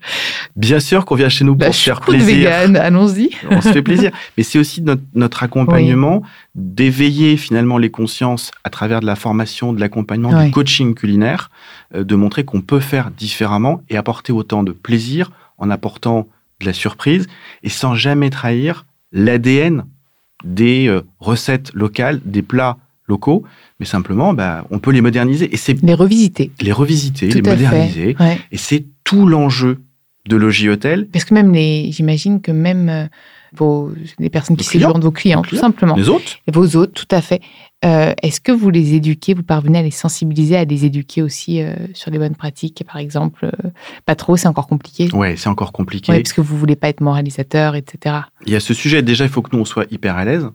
Bien 0.56 0.80
sûr 0.80 1.06
qu'on 1.06 1.16
vient 1.16 1.30
chez 1.30 1.46
nous 1.46 1.56
pour 1.56 1.68
la 1.68 1.74
se 1.74 1.84
faire 1.84 2.02
plaisir. 2.02 2.26
végane, 2.26 2.76
allons-y. 2.76 3.30
on 3.52 3.62
se 3.62 3.72
fait 3.72 3.82
plaisir. 3.82 4.12
Mais 4.38 4.44
c'est 4.44 4.60
aussi 4.60 4.82
notre, 4.82 5.02
notre 5.14 5.44
accompagnement 5.44 6.22
d'éveiller 6.56 7.38
finalement 7.38 7.78
les 7.78 7.90
consciences 7.90 8.52
à 8.64 8.70
travers 8.70 9.00
de 9.00 9.06
la 9.06 9.16
formation, 9.16 9.72
de 9.72 9.80
l'accompagnement, 9.80 10.44
du 10.44 10.52
coaching 10.52 10.94
culinaire, 10.96 11.50
euh, 11.96 12.04
de 12.04 12.16
montrer 12.16 12.44
qu'on 12.44 12.62
peut 12.62 12.82
faire 12.82 13.12
différemment 13.12 13.82
et 13.90 13.98
apporter 13.98 14.34
autant 14.34 14.64
de 14.64 14.72
plaisir 14.72 15.32
en 15.58 15.70
apportant 15.70 16.28
de 16.60 16.66
la 16.66 16.74
surprise 16.74 17.28
et 17.64 17.70
sans 17.70 17.96
jamais 17.96 18.30
trahir 18.30 18.86
l'ADN 19.12 19.86
des 20.44 20.88
euh, 20.88 21.02
recettes 21.20 21.72
locales, 21.74 22.22
des 22.26 22.42
plats 22.42 22.78
locaux, 23.08 23.44
mais 23.80 23.86
simplement, 23.86 24.34
bah, 24.34 24.66
on 24.72 24.80
peut 24.80 24.92
les 24.92 25.02
moderniser. 25.02 25.54
Et 25.54 25.58
c'est 25.58 25.82
les 25.82 25.94
revisiter. 25.94 26.52
Les 26.62 26.72
revisiter, 26.72 27.28
les 27.28 27.42
moderniser. 27.42 28.16
Et 28.52 28.58
c'est 28.58 28.86
tout 29.04 29.26
l'enjeu 29.26 29.80
de 30.28 30.36
Logis 30.36 30.70
Hôtel. 30.70 31.08
Parce 31.08 31.26
que 31.26 31.34
même 31.34 31.54
les, 31.54 31.92
j'imagine 31.92 32.40
que 32.42 32.52
même 32.52 32.90
euh, 32.90 33.06
vos, 33.54 33.92
les 34.20 34.30
personnes 34.30 34.56
qui 34.56 34.64
séjournent, 34.64 35.02
vos 35.02 35.12
clients, 35.12 35.42
tout 35.42 35.56
simplement. 35.56 35.96
Les 35.96 36.10
autres. 36.10 36.38
Et 36.48 36.52
vos 36.52 36.76
autres, 36.76 36.94
tout 36.94 37.16
à 37.16 37.22
fait. 37.22 37.42
Euh, 37.86 38.14
est-ce 38.22 38.42
que 38.42 38.52
vous 38.52 38.70
les 38.70 38.94
éduquez, 38.96 39.34
vous 39.34 39.44
parvenez 39.44 39.80
à 39.80 39.82
les 39.82 39.92
sensibiliser, 39.92 40.58
à 40.58 40.66
les 40.66 40.84
éduquer 40.84 41.22
aussi 41.22 41.62
euh, 41.62 41.74
sur 41.94 42.12
les 42.12 42.18
bonnes 42.18 42.36
pratiques, 42.36 42.84
par 42.86 42.98
exemple 42.98 43.46
euh, 43.46 43.70
Pas 44.06 44.16
trop, 44.16 44.36
c'est 44.36 44.50
encore 44.50 44.68
compliqué. 44.68 45.10
Ouais, 45.14 45.38
c'est 45.38 45.48
encore 45.48 45.72
compliqué. 45.72 46.12
Ouais, 46.12 46.22
parce 46.22 46.34
que 46.34 46.42
vous 46.42 46.58
voulez 46.58 46.76
pas 46.76 46.90
être 46.90 47.00
moralisateur, 47.00 47.76
etc. 47.76 48.18
Il 48.46 48.52
y 48.52 48.56
a 48.58 48.60
ce 48.60 48.74
sujet. 48.74 49.02
Déjà, 49.02 49.24
il 49.24 49.30
faut 49.30 49.42
que 49.42 49.56
nous 49.56 49.62
on 49.62 49.66
soit 49.66 49.86
hyper 49.92 50.18
à 50.18 50.26
l'aise 50.26 50.50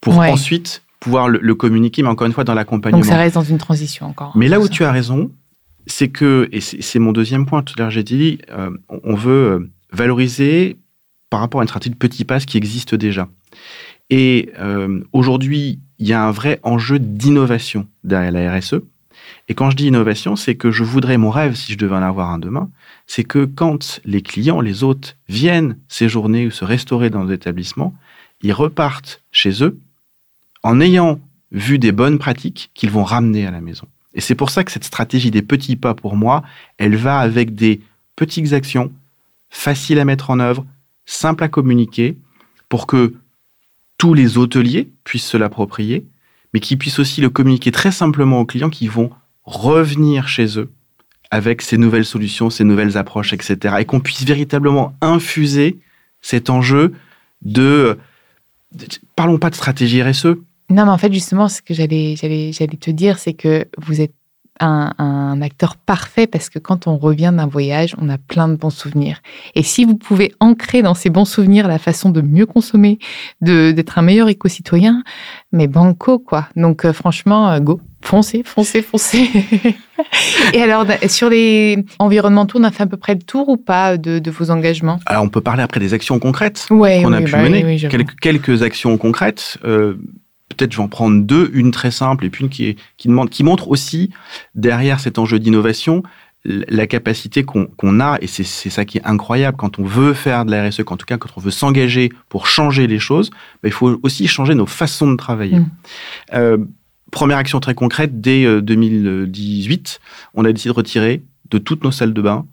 pour 0.00 0.16
ensuite 0.18 0.82
pouvoir 1.00 1.28
le, 1.28 1.54
communiquer, 1.54 2.02
mais 2.02 2.08
encore 2.08 2.28
une 2.28 2.32
fois 2.32 2.44
dans 2.44 2.54
l'accompagnement. 2.54 3.00
Donc 3.00 3.06
ça 3.06 3.16
reste 3.16 3.34
dans 3.34 3.42
une 3.42 3.58
transition 3.58 4.06
encore. 4.06 4.32
Mais 4.36 4.46
là 4.46 4.60
où 4.60 4.68
tu 4.68 4.84
as 4.84 4.92
raison, 4.92 5.32
c'est 5.86 6.08
que 6.08 6.48
et 6.52 6.60
c'est 6.60 6.98
mon 7.00 7.10
deuxième 7.10 7.46
point. 7.46 7.62
Tout 7.62 7.74
à 7.78 7.82
l'heure, 7.82 7.90
j'ai 7.90 8.04
dit, 8.04 8.38
on 8.88 9.14
veut 9.14 9.72
valoriser 9.92 10.78
par 11.30 11.40
rapport 11.40 11.60
à 11.62 11.64
une 11.64 11.68
stratégie 11.68 11.90
de 11.90 11.98
petits 11.98 12.24
pas 12.24 12.38
qui 12.38 12.56
existe 12.56 12.94
déjà. 12.94 13.28
Et 14.08 14.52
aujourd'hui, 15.12 15.80
il 16.00 16.08
y 16.08 16.12
a 16.12 16.24
un 16.24 16.30
vrai 16.30 16.58
enjeu 16.62 16.98
d'innovation 16.98 17.86
derrière 18.02 18.32
la 18.32 18.58
RSE. 18.58 18.76
Et 19.48 19.54
quand 19.54 19.70
je 19.70 19.76
dis 19.76 19.86
innovation, 19.86 20.34
c'est 20.34 20.54
que 20.54 20.70
je 20.70 20.82
voudrais, 20.82 21.18
mon 21.18 21.30
rêve, 21.30 21.54
si 21.54 21.72
je 21.72 21.78
devais 21.78 21.94
en 21.94 22.02
avoir 22.02 22.30
un 22.30 22.38
demain, 22.38 22.70
c'est 23.06 23.24
que 23.24 23.44
quand 23.44 24.00
les 24.04 24.22
clients, 24.22 24.60
les 24.60 24.82
hôtes 24.82 25.16
viennent 25.28 25.76
séjourner 25.88 26.46
ou 26.46 26.50
se 26.50 26.64
restaurer 26.64 27.10
dans 27.10 27.24
nos 27.24 27.32
établissements, 27.32 27.94
ils 28.42 28.52
repartent 28.52 29.22
chez 29.30 29.62
eux 29.62 29.78
en 30.62 30.80
ayant 30.80 31.20
vu 31.52 31.78
des 31.78 31.92
bonnes 31.92 32.18
pratiques 32.18 32.70
qu'ils 32.74 32.90
vont 32.90 33.04
ramener 33.04 33.46
à 33.46 33.50
la 33.50 33.60
maison. 33.60 33.86
Et 34.14 34.20
c'est 34.20 34.34
pour 34.34 34.50
ça 34.50 34.64
que 34.64 34.72
cette 34.72 34.84
stratégie 34.84 35.30
des 35.30 35.42
petits 35.42 35.76
pas, 35.76 35.94
pour 35.94 36.16
moi, 36.16 36.42
elle 36.78 36.96
va 36.96 37.18
avec 37.18 37.54
des 37.54 37.80
petites 38.16 38.52
actions 38.52 38.90
faciles 39.50 39.98
à 39.98 40.04
mettre 40.04 40.30
en 40.30 40.40
œuvre, 40.40 40.64
simples 41.06 41.44
à 41.44 41.48
communiquer, 41.48 42.16
pour 42.68 42.86
que 42.86 43.14
tous 44.00 44.14
les 44.14 44.38
hôteliers 44.38 44.88
puissent 45.04 45.26
se 45.26 45.36
l'approprier, 45.36 46.06
mais 46.54 46.60
qui 46.60 46.78
puissent 46.78 46.98
aussi 46.98 47.20
le 47.20 47.28
communiquer 47.28 47.70
très 47.70 47.92
simplement 47.92 48.40
aux 48.40 48.46
clients 48.46 48.70
qui 48.70 48.88
vont 48.88 49.10
revenir 49.44 50.26
chez 50.26 50.58
eux 50.58 50.70
avec 51.30 51.60
ces 51.60 51.76
nouvelles 51.76 52.06
solutions, 52.06 52.48
ces 52.48 52.64
nouvelles 52.64 52.96
approches, 52.96 53.34
etc. 53.34 53.74
Et 53.78 53.84
qu'on 53.84 54.00
puisse 54.00 54.24
véritablement 54.24 54.94
infuser 55.02 55.80
cet 56.22 56.48
enjeu 56.48 56.94
de... 57.42 57.98
Parlons 59.16 59.36
pas 59.36 59.50
de 59.50 59.54
stratégie 59.54 60.02
RSE. 60.02 60.24
Non, 60.70 60.86
mais 60.86 60.92
en 60.92 60.98
fait, 60.98 61.12
justement, 61.12 61.50
ce 61.50 61.60
que 61.60 61.74
j'allais, 61.74 62.16
j'allais, 62.16 62.52
j'allais 62.52 62.78
te 62.78 62.90
dire, 62.90 63.18
c'est 63.18 63.34
que 63.34 63.66
vous 63.76 64.00
êtes 64.00 64.14
un, 64.60 65.40
acteur 65.42 65.76
parfait 65.76 66.26
parce 66.26 66.50
que 66.50 66.58
quand 66.58 66.86
on 66.86 66.96
revient 66.96 67.32
d'un 67.34 67.46
voyage, 67.46 67.94
on 67.98 68.08
a 68.08 68.18
plein 68.18 68.48
de 68.48 68.56
bons 68.56 68.70
souvenirs. 68.70 69.22
Et 69.54 69.62
si 69.62 69.84
vous 69.84 69.96
pouvez 69.96 70.32
ancrer 70.40 70.82
dans 70.82 70.94
ces 70.94 71.10
bons 71.10 71.24
souvenirs 71.24 71.66
la 71.66 71.78
façon 71.78 72.10
de 72.10 72.20
mieux 72.20 72.46
consommer, 72.46 72.98
de 73.40 73.72
d'être 73.72 73.98
un 73.98 74.02
meilleur 74.02 74.28
éco-citoyen, 74.28 75.02
mais 75.52 75.66
banco 75.66 76.18
quoi. 76.18 76.48
Donc 76.56 76.84
euh, 76.84 76.92
franchement, 76.92 77.50
euh, 77.50 77.60
go, 77.60 77.80
foncez, 78.02 78.42
foncez, 78.44 78.82
foncez. 78.82 79.30
Et 80.54 80.62
alors 80.62 80.86
sur 81.08 81.30
les 81.30 81.84
environnementaux, 81.98 82.58
on 82.58 82.64
a 82.64 82.70
fait 82.70 82.82
à 82.82 82.86
peu 82.86 82.96
près 82.96 83.14
le 83.14 83.22
tour 83.22 83.48
ou 83.48 83.56
pas 83.56 83.96
de, 83.96 84.30
vos 84.30 84.50
engagements? 84.50 85.00
Alors 85.06 85.22
on 85.22 85.28
peut 85.28 85.40
parler 85.40 85.62
après 85.62 85.80
des 85.80 85.94
actions 85.94 86.18
concrètes 86.18 86.66
ouais, 86.70 87.02
qu'on 87.02 87.12
a 87.12 87.22
pu 87.22 87.32
bah 87.32 87.42
mener. 87.42 87.76
quelques, 87.76 88.18
quelques 88.20 88.62
actions 88.62 88.96
concrètes. 88.98 89.58
Euh, 89.64 89.96
peut-être 90.50 90.72
je 90.72 90.76
vais 90.76 90.82
en 90.82 90.88
prendre 90.88 91.22
deux, 91.22 91.50
une 91.54 91.70
très 91.70 91.90
simple 91.90 92.24
et 92.24 92.30
puis 92.30 92.44
une 92.44 92.50
qui, 92.50 92.76
qui, 92.96 93.08
demande, 93.08 93.30
qui 93.30 93.42
montre 93.42 93.68
aussi 93.68 94.10
derrière 94.54 95.00
cet 95.00 95.18
enjeu 95.18 95.38
d'innovation 95.38 96.02
la 96.44 96.86
capacité 96.86 97.44
qu'on 97.44 98.00
a, 98.00 98.16
et 98.22 98.26
c'est 98.26 98.44
ça 98.44 98.86
qui 98.86 98.96
est 98.96 99.04
incroyable 99.04 99.58
quand 99.58 99.78
on 99.78 99.84
veut 99.84 100.14
faire 100.14 100.46
de 100.46 100.50
la 100.50 100.68
RSE, 100.68 100.80
en 100.86 100.96
tout 100.96 101.04
cas 101.04 101.18
quand 101.18 101.28
on 101.36 101.40
veut 101.40 101.50
s'engager 101.50 102.10
pour 102.30 102.46
changer 102.46 102.86
les 102.86 102.98
choses, 102.98 103.30
bah, 103.62 103.68
il 103.68 103.72
faut 103.72 104.00
aussi 104.02 104.26
changer 104.26 104.54
nos 104.54 104.64
façons 104.64 105.10
de 105.10 105.16
travailler. 105.16 105.58
Mm. 105.58 105.70
Euh, 106.32 106.56
première 107.10 107.36
action 107.36 107.60
très 107.60 107.74
concrète, 107.74 108.22
dès 108.22 108.62
2018, 108.62 110.00
euh, 110.00 110.30
on 110.32 110.46
a 110.46 110.52
décidé 110.52 110.70
de 110.70 110.76
retirer 110.76 111.22
de 111.50 111.58
toutes 111.58 111.84
nos 111.84 111.92
salles 111.92 112.14
de 112.14 112.22
bain 112.22 112.46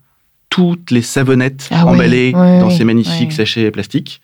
toutes 0.49 0.91
les 0.91 1.01
savonnettes 1.01 1.67
ah 1.71 1.85
emballées 1.85 2.31
dans 2.31 2.69
ces 2.69 2.85
magnifiques 2.85 3.33
sachets 3.33 3.69
plastiques. 3.69 4.21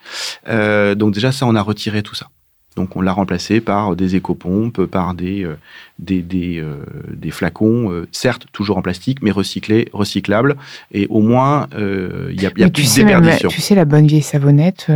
Euh, 0.47 0.95
donc 0.95 1.13
déjà, 1.13 1.31
ça, 1.31 1.45
on 1.45 1.53
a 1.53 1.61
retiré 1.61 2.01
tout 2.01 2.15
ça. 2.15 2.29
Donc 2.75 2.95
on 2.95 3.01
l'a 3.01 3.13
remplacé 3.13 3.61
par 3.61 3.95
des 3.95 4.15
écopompes, 4.15 4.85
par 4.85 5.13
des, 5.13 5.43
euh, 5.43 5.57
des, 5.99 6.21
des, 6.21 6.59
euh, 6.59 6.83
des, 7.13 7.31
flacons, 7.31 7.91
euh, 7.91 8.07
certes 8.11 8.47
toujours 8.51 8.77
en 8.77 8.81
plastique, 8.81 9.19
mais 9.21 9.31
recyclés, 9.31 9.89
recyclables. 9.93 10.55
Et 10.91 11.07
au 11.09 11.21
moins, 11.21 11.67
il 11.73 12.41
y 12.41 12.45
a, 12.45 12.51
y 12.55 12.63
a 12.63 12.69
plus 12.69 12.95
de 12.95 13.01
déperdition. 13.01 13.49
tu 13.49 13.61
sais, 13.61 13.75
la 13.75 13.85
bonne 13.85 14.07
vieille 14.07 14.21
savonnette... 14.21 14.89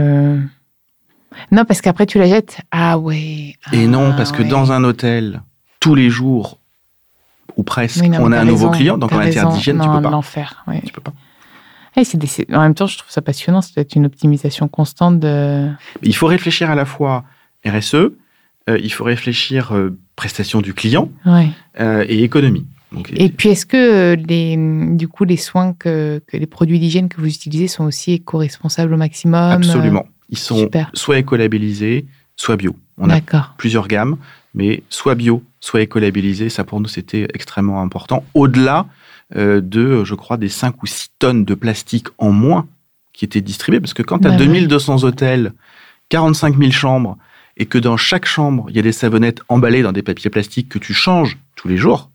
Non, 1.51 1.65
parce 1.65 1.81
qu'après 1.81 2.07
tu 2.07 2.17
la 2.17 2.25
jettes. 2.25 2.61
Ah 2.71 2.97
ouais. 2.97 3.55
Et 3.71 3.85
non, 3.85 4.09
ah 4.11 4.17
parce 4.17 4.31
que 4.31 4.41
dans 4.41 4.71
un 4.71 4.83
hôtel, 4.83 5.43
tous 5.79 5.93
les 5.93 6.09
jours, 6.09 6.57
ou 7.57 7.63
presque, 7.63 8.03
on 8.03 8.31
a 8.31 8.39
un 8.39 8.45
nouveau 8.45 8.71
client, 8.71 8.97
donc 8.97 9.11
en 9.11 9.17
matière 9.17 9.49
d'hygiène, 9.49 9.79
tu 9.79 9.87
peux 9.87 10.01
pas. 10.01 10.09
l'enfer, 10.09 10.63
oui. 10.67 10.81
Tu 10.83 10.91
peux 10.91 11.01
pas. 11.01 11.13
en 12.53 12.61
même 12.61 12.73
temps, 12.73 12.87
je 12.87 12.97
trouve 12.97 13.11
ça 13.11 13.21
passionnant. 13.21 13.61
C'est 13.61 13.75
peut-être 13.75 13.95
une 13.95 14.07
optimisation 14.07 14.67
constante 14.67 15.19
de. 15.19 15.69
Il 16.01 16.15
faut 16.15 16.25
réfléchir 16.25 16.71
à 16.71 16.75
la 16.75 16.85
fois 16.85 17.23
RSE, 17.65 17.95
euh, 18.69 18.77
il 18.81 18.91
faut 18.91 19.03
réfléchir 19.03 19.73
euh, 19.73 19.97
prestation 20.15 20.61
du 20.61 20.73
client 20.73 21.09
euh, 21.25 22.05
et 22.07 22.23
économie. 22.23 22.65
et 23.13 23.29
puis, 23.29 23.49
est-ce 23.49 23.65
que 23.65 24.15
les, 24.15 24.57
du 24.95 25.07
coup, 25.07 25.23
les 25.23 25.37
soins 25.37 25.73
que, 25.73 26.21
les 26.33 26.47
produits 26.47 26.79
d'hygiène 26.79 27.07
que 27.07 27.21
vous 27.21 27.27
utilisez 27.27 27.67
sont 27.67 27.85
aussi 27.85 28.13
éco-responsables 28.13 28.93
au 28.93 28.97
maximum 28.97 29.51
Absolument. 29.51 30.05
Ils 30.29 30.37
sont 30.37 30.69
soit 30.93 31.19
écolabellisés, 31.19 32.05
soit 32.35 32.57
bio. 32.57 32.75
On 32.97 33.09
a 33.09 33.21
plusieurs 33.57 33.87
gammes, 33.87 34.17
mais 34.53 34.83
soit 34.89 35.15
bio, 35.15 35.43
soit 35.61 35.81
écolabellisés. 35.81 36.49
Ça, 36.49 36.63
pour 36.63 36.81
nous, 36.81 36.89
c'était 36.89 37.27
extrêmement 37.33 37.81
important. 37.81 38.25
Au-delà 38.33 38.87
de, 39.33 40.03
je 40.03 40.15
crois, 40.15 40.37
des 40.37 40.49
5 40.49 40.83
ou 40.83 40.85
6 40.85 41.09
tonnes 41.19 41.45
de 41.45 41.53
plastique 41.53 42.07
en 42.17 42.31
moins 42.31 42.67
qui 43.13 43.23
étaient 43.23 43.41
distribuées. 43.41 43.79
Parce 43.79 43.93
que 43.93 44.03
quand 44.03 44.19
tu 44.19 44.27
as 44.27 44.35
2200 44.35 45.03
hôtels, 45.03 45.53
45 46.09 46.57
000 46.57 46.71
chambres, 46.71 47.17
et 47.57 47.65
que 47.65 47.77
dans 47.77 47.97
chaque 47.97 48.25
chambre, 48.25 48.67
il 48.69 48.75
y 48.75 48.79
a 48.79 48.83
des 48.83 48.91
savonnettes 48.91 49.41
emballées 49.49 49.81
dans 49.81 49.91
des 49.91 50.03
papiers 50.03 50.29
plastiques 50.29 50.69
que 50.69 50.79
tu 50.79 50.93
changes 50.93 51.37
tous 51.55 51.67
les 51.67 51.77
jours, 51.77 52.11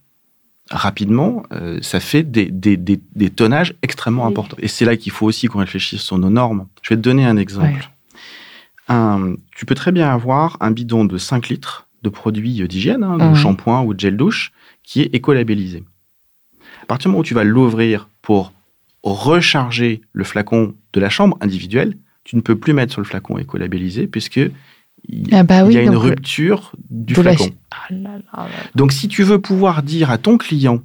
rapidement, 0.71 1.43
euh, 1.53 1.79
ça 1.83 2.01
fait 2.01 2.23
des, 2.23 2.47
des, 2.47 2.77
des, 2.77 3.31
tonnages 3.31 3.75
extrêmement 3.83 4.27
importants. 4.27 4.57
Et 4.61 4.69
c'est 4.69 4.85
là 4.85 4.97
qu'il 4.97 5.13
faut 5.13 5.27
aussi 5.27 5.49
qu'on 5.49 5.59
réfléchisse 5.59 6.01
sur 6.01 6.17
nos 6.17 6.31
normes. 6.31 6.67
Je 6.83 6.91
vais 6.91 6.97
te 6.97 7.03
donner 7.03 7.27
un 7.27 7.37
exemple. 7.37 7.91
Un, 8.89 9.35
tu 9.55 9.67
peux 9.67 9.75
très 9.75 9.93
bien 9.93 10.09
avoir 10.09 10.57
un 10.61 10.71
bidon 10.71 11.05
de 11.05 11.19
5 11.19 11.49
litres 11.49 11.89
de 12.03 12.09
produits 12.09 12.67
d'hygiène, 12.67 13.05
hein, 13.05 13.19
de 13.19 13.25
mmh. 13.25 13.35
shampoing 13.35 13.83
ou 13.83 13.95
de 13.95 14.01
gel 14.01 14.17
douche, 14.17 14.53
qui 14.83 15.03
est 15.03 15.15
écolabellisé. 15.15 15.85
À 16.83 16.87
partir 16.87 17.09
du 17.09 17.13
moment 17.13 17.21
où 17.21 17.25
tu 17.25 17.35
vas 17.35 17.45
l'ouvrir 17.45 18.09
pour 18.23 18.53
recharger 19.03 20.03
le 20.13 20.25
flacon 20.25 20.75
de 20.93 21.01
la 21.01 21.11
chambre 21.11 21.37
individuelle, 21.41 21.97
tu 22.25 22.37
ne 22.37 22.41
peux 22.41 22.57
plus 22.57 22.73
mettre 22.73 22.93
sur 22.93 23.01
le 23.01 23.07
flacon 23.07 23.39
écolabellisé 23.39 24.07
puisque 24.07 24.41
il, 25.09 25.35
Ah 25.35 25.43
bah 25.43 25.65
oui, 25.65 25.75
y 25.75 25.79
a 25.79 25.83
une 25.83 25.93
donc, 25.93 26.03
rupture 26.03 26.73
du 26.91 27.15
flacon. 27.15 27.51
Ah 27.71 27.93
là 27.93 28.11
là 28.19 28.23
là. 28.35 28.49
Donc, 28.75 28.93
si 28.93 29.09
tu 29.09 29.23
veux 29.23 29.41
pouvoir 29.41 29.83
dire 29.83 30.11
à 30.11 30.19
ton 30.19 30.39
client 30.39 30.83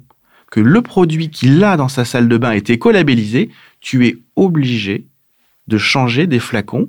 que 0.50 0.60
le 0.60 0.82
produit 0.82 1.30
qu'il 1.30 1.62
a 1.62 1.76
dans 1.76 1.88
sa 1.88 2.04
salle 2.04 2.28
de 2.28 2.36
bain 2.38 2.52
est 2.52 2.70
écolabellisé, 2.70 3.50
tu 3.80 4.06
es 4.06 4.18
obligé 4.36 5.06
de 5.66 5.78
changer 5.78 6.26
des 6.26 6.38
flacons 6.38 6.88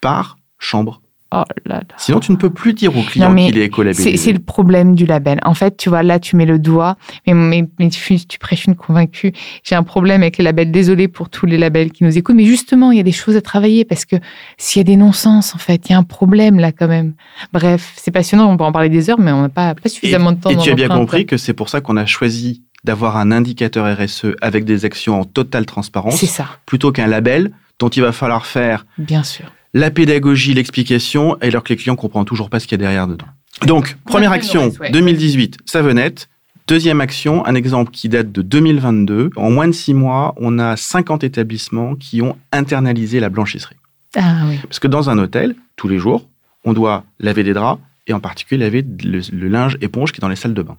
par 0.00 0.36
chambre. 0.58 1.02
Oh 1.32 1.44
là 1.64 1.76
là. 1.76 1.82
Sinon, 1.96 2.20
tu 2.20 2.30
ne 2.30 2.36
peux 2.36 2.50
plus 2.50 2.74
dire 2.74 2.96
au 2.96 3.02
client 3.02 3.34
qu'il 3.34 3.56
est 3.58 3.64
écolabellisé. 3.64 4.16
c'est 4.16 4.32
le 4.32 4.38
problème 4.38 4.94
du 4.94 5.06
label. 5.06 5.40
En 5.44 5.54
fait, 5.54 5.76
tu 5.76 5.88
vois, 5.88 6.02
là, 6.02 6.18
tu 6.18 6.36
mets 6.36 6.44
le 6.44 6.58
doigt, 6.58 6.96
mais, 7.26 7.32
mais, 7.32 7.64
mais 7.78 7.88
tu, 7.88 8.18
tu 8.26 8.38
prêches 8.38 8.66
une 8.66 8.76
convaincue. 8.76 9.32
J'ai 9.64 9.74
un 9.74 9.82
problème 9.82 10.22
avec 10.22 10.38
les 10.38 10.44
labels. 10.44 10.70
Désolée 10.70 11.08
pour 11.08 11.30
tous 11.30 11.46
les 11.46 11.56
labels 11.56 11.90
qui 11.90 12.04
nous 12.04 12.18
écoutent, 12.18 12.36
mais 12.36 12.44
justement, 12.44 12.92
il 12.92 12.98
y 12.98 13.00
a 13.00 13.04
des 13.04 13.12
choses 13.12 13.36
à 13.36 13.40
travailler 13.40 13.84
parce 13.84 14.04
que 14.04 14.16
s'il 14.58 14.80
y 14.80 14.82
a 14.82 14.84
des 14.84 14.96
non-sens, 14.96 15.54
en 15.54 15.58
fait, 15.58 15.88
il 15.88 15.92
y 15.92 15.94
a 15.94 15.98
un 15.98 16.02
problème 16.02 16.58
là 16.58 16.70
quand 16.72 16.88
même. 16.88 17.14
Bref, 17.52 17.94
c'est 17.96 18.10
passionnant, 18.10 18.50
on 18.50 18.56
peut 18.56 18.64
en 18.64 18.72
parler 18.72 18.90
des 18.90 19.08
heures, 19.08 19.20
mais 19.20 19.32
on 19.32 19.42
n'a 19.42 19.48
pas, 19.48 19.74
pas 19.74 19.88
suffisamment 19.88 20.32
de 20.32 20.40
temps 20.40 20.50
Et 20.50 20.56
dans 20.56 20.62
tu 20.62 20.70
as 20.70 20.74
bien 20.74 20.88
compris 20.88 21.26
que 21.26 21.36
c'est 21.36 21.54
pour 21.54 21.68
ça 21.68 21.80
qu'on 21.80 21.96
a 21.96 22.06
choisi 22.06 22.62
d'avoir 22.84 23.16
un 23.16 23.30
indicateur 23.30 23.96
RSE 23.96 24.34
avec 24.40 24.64
des 24.64 24.84
actions 24.84 25.20
en 25.20 25.24
totale 25.24 25.66
transparence 25.66 26.16
C'est 26.16 26.26
ça, 26.26 26.46
plutôt 26.66 26.92
qu'un 26.92 27.06
label 27.06 27.52
dont 27.78 27.88
il 27.88 28.02
va 28.02 28.12
falloir 28.12 28.46
faire 28.46 28.86
bien 28.98 29.22
sûr. 29.22 29.46
La 29.74 29.90
pédagogie, 29.90 30.54
l'explication, 30.54 31.38
et 31.40 31.46
alors 31.46 31.62
que 31.62 31.70
les 31.70 31.76
clients 31.76 31.96
comprennent 31.96 32.24
toujours 32.24 32.50
pas 32.50 32.60
ce 32.60 32.66
qu'il 32.66 32.78
y 32.78 32.82
a 32.82 32.84
derrière 32.84 33.06
dedans. 33.06 33.26
Donc, 33.66 33.96
première 34.04 34.32
action, 34.32 34.68
ouais, 34.68 34.78
ouais. 34.80 34.90
2018, 34.90 35.58
savonnette. 35.64 36.28
Deuxième 36.68 37.00
action, 37.00 37.44
un 37.44 37.54
exemple 37.54 37.90
qui 37.90 38.08
date 38.08 38.30
de 38.30 38.42
2022. 38.42 39.30
En 39.36 39.50
moins 39.50 39.66
de 39.66 39.72
six 39.72 39.94
mois, 39.94 40.34
on 40.36 40.58
a 40.58 40.76
50 40.76 41.24
établissements 41.24 41.96
qui 41.96 42.22
ont 42.22 42.36
internalisé 42.52 43.18
la 43.20 43.28
blanchisserie. 43.28 43.76
Ah 44.16 44.44
oui. 44.46 44.58
Parce 44.62 44.78
que 44.78 44.88
dans 44.88 45.10
un 45.10 45.18
hôtel, 45.18 45.56
tous 45.76 45.88
les 45.88 45.98
jours, 45.98 46.28
on 46.64 46.72
doit 46.72 47.04
laver 47.18 47.42
des 47.42 47.52
draps 47.52 47.80
et 48.06 48.12
en 48.12 48.20
particulier 48.20 48.62
laver 48.62 48.84
le, 49.04 49.20
le 49.32 49.48
linge 49.48 49.76
éponge 49.80 50.12
qui 50.12 50.20
est 50.20 50.22
dans 50.22 50.28
les 50.28 50.36
salles 50.36 50.54
de 50.54 50.62
bain. 50.62 50.76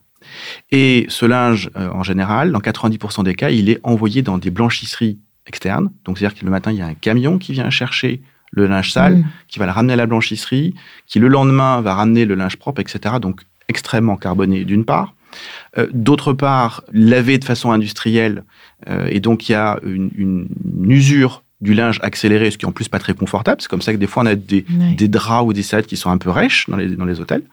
Et 0.72 1.06
ce 1.10 1.26
linge, 1.26 1.70
euh, 1.76 1.90
en 1.90 2.04
général, 2.04 2.52
dans 2.52 2.60
90% 2.60 3.24
des 3.24 3.36
cas, 3.36 3.50
il 3.50 3.70
est 3.70 3.80
envoyé 3.84 4.22
dans 4.22 4.38
des 4.38 4.52
blanchisseries 4.52 5.20
externes. 5.48 5.92
Donc, 6.06 6.18
c'est-à-dire 6.18 6.40
que 6.40 6.46
le 6.46 6.52
matin, 6.52 6.72
il 6.72 6.78
y 6.78 6.82
a 6.82 6.86
un 6.86 6.94
camion 6.94 7.38
qui 7.38 7.52
vient 7.52 7.70
chercher 7.70 8.22
le 8.56 8.68
linge 8.68 8.92
sale, 8.92 9.18
Mm. 9.18 9.26
qui 9.48 9.60
va 9.60 9.66
le 9.66 9.72
ramener 9.72 9.94
à 9.94 9.96
la 9.98 10.06
blanchisserie, 10.06 10.74
qui 11.08 11.20
le 11.20 11.28
lendemain 11.28 11.82
va 11.82 11.94
ramener 11.96 12.26
le 12.26 12.36
linge 12.36 12.58
propre, 12.58 12.82
etc. 12.82 13.16
Donc, 13.22 13.42
extrêmement 13.68 14.16
carboné 14.18 14.64
d'une 14.66 14.86
part. 14.86 15.14
Euh, 15.78 15.88
D'autre 15.94 16.34
part, 16.34 16.84
lavé 16.94 17.38
de 17.40 17.46
façon 17.46 17.72
industrielle, 17.72 18.44
euh, 18.90 19.08
et 19.10 19.20
donc 19.20 19.50
il 19.50 19.54
y 19.54 19.56
a 19.56 19.80
une, 19.84 20.12
une- 20.16 20.48
une 20.84 20.92
usure 20.92 21.42
du 21.62 21.74
linge 21.74 21.98
accéléré, 22.04 22.52
ce 22.52 22.58
qui 22.58 22.66
est 22.66 22.68
en 22.68 22.74
plus 22.74 22.90
pas 22.90 23.00
très 23.00 23.14
confortable. 23.14 23.62
C'est 23.62 23.70
comme 23.70 23.82
ça 23.82 23.94
que 23.94 23.98
des 23.98 24.06
fois 24.06 24.24
on 24.24 24.26
a 24.28 24.36
des, 24.36 24.66
draps 25.08 25.48
ou 25.48 25.54
des 25.54 25.64
salades 25.64 25.86
qui 25.86 25.96
sont 25.98 26.10
un 26.12 26.18
peu 26.18 26.30
rêches 26.30 26.70
dans 26.70 26.76
les, 26.78 26.90
dans 26.90 27.06
les 27.06 27.20
hôtels. 27.22 27.44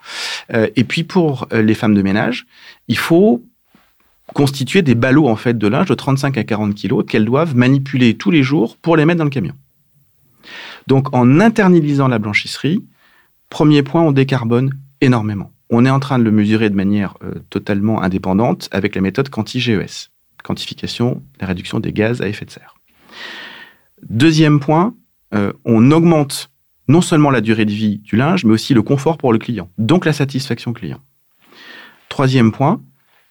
Euh, 0.53 0.67
et 0.77 0.83
puis 0.85 1.05
pour 1.05 1.47
les 1.53 1.75
femmes 1.75 1.95
de 1.95 2.03
ménage, 2.03 2.45
il 2.89 2.99
faut 2.99 3.43
constituer 4.35 4.83
des 4.83 4.95
ballots 4.95 5.29
en 5.29 5.37
fait 5.37 5.57
de 5.57 5.67
linge 5.67 5.89
de 5.89 5.95
35 5.95 6.37
à 6.39 6.45
40 6.45 6.75
kilos 6.75 7.05
qu'elles 7.09 7.25
doivent 7.25 7.57
manipuler 7.57 8.15
tous 8.15 8.31
les 8.31 8.43
jours 8.43 8.77
pour 8.77 8.97
les 8.97 9.05
mettre 9.05 9.19
dans 9.19 9.25
le 9.25 9.31
camion. 9.31 9.55
Donc 10.87 11.14
en 11.14 11.40
internalisant 11.40 12.09
la 12.09 12.19
blanchisserie, 12.19 12.85
premier 13.49 13.83
point, 13.83 14.03
on 14.03 14.12
décarbone 14.12 14.73
énormément. 15.01 15.53
On 15.71 15.85
est 15.85 15.90
en 15.90 16.01
train 16.01 16.19
de 16.19 16.25
le 16.25 16.33
mesurer 16.33 16.69
de 16.69 16.75
manière 16.75 17.14
euh, 17.23 17.35
totalement 17.49 18.03
indépendante 18.03 18.69
avec 18.73 18.95
la 18.95 19.01
méthode 19.01 19.29
quanti-GES, 19.29 20.11
quantification 20.43 21.23
la 21.40 21.47
réduction 21.47 21.81
des 21.81 21.93
gaz 21.93 22.21
à 22.21 22.29
effet 22.29 22.45
de 22.45 22.51
serre. 22.51 22.75
Deuxième 24.09 24.61
point, 24.61 24.95
euh, 25.35 25.53
on 25.64 25.90
augmente 25.93 26.51
non 26.88 27.01
seulement 27.01 27.31
la 27.31 27.40
durée 27.40 27.66
de 27.66 27.71
vie 27.71 27.99
du 27.99 28.16
linge, 28.16 28.45
mais 28.45 28.53
aussi 28.53 28.75
le 28.75 28.83
confort 28.83 29.16
pour 29.16 29.33
le 29.33 29.38
client, 29.38 29.71
donc 29.79 30.05
la 30.05 30.12
satisfaction 30.12 30.73
client. 30.73 31.01
Troisième 32.09 32.51
point, 32.51 32.83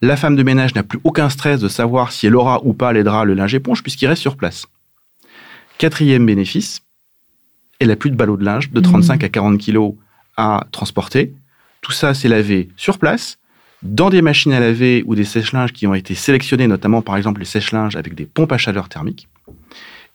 la 0.01 0.15
femme 0.15 0.37
de 0.37 0.43
ménage 0.43 0.73
n'a 0.75 0.83
plus 0.83 0.99
aucun 1.03 1.29
stress 1.29 1.59
de 1.59 1.67
savoir 1.67 2.13
si 2.13 2.25
elle 2.25 2.35
aura 2.37 2.63
ou 2.63 2.73
pas 2.73 2.93
les 2.93 3.03
draps, 3.03 3.27
le 3.27 3.33
linge 3.33 3.53
éponge, 3.53 3.83
puisqu'il 3.83 4.07
reste 4.07 4.21
sur 4.21 4.37
place. 4.37 4.65
Quatrième 5.77 6.25
bénéfice, 6.25 6.81
elle 7.79 7.87
n'a 7.87 7.95
plus 7.95 8.11
de 8.11 8.15
ballot 8.15 8.37
de 8.37 8.43
linge 8.43 8.71
de 8.71 8.79
35 8.79 9.23
à 9.23 9.29
40 9.29 9.57
kilos 9.57 9.93
à 10.37 10.67
transporter. 10.71 11.33
Tout 11.81 11.91
ça, 11.91 12.13
c'est 12.13 12.27
lavé 12.27 12.69
sur 12.75 12.97
place, 12.97 13.37
dans 13.81 14.09
des 14.09 14.21
machines 14.21 14.51
à 14.51 14.59
laver 14.59 15.03
ou 15.05 15.15
des 15.15 15.23
sèche-linges 15.23 15.71
qui 15.71 15.87
ont 15.87 15.93
été 15.93 16.13
sélectionnés, 16.13 16.67
notamment 16.67 17.01
par 17.01 17.15
exemple 17.15 17.39
les 17.39 17.45
sèche-linges 17.45 17.95
avec 17.95 18.15
des 18.15 18.25
pompes 18.25 18.51
à 18.51 18.57
chaleur 18.57 18.89
thermique, 18.89 19.27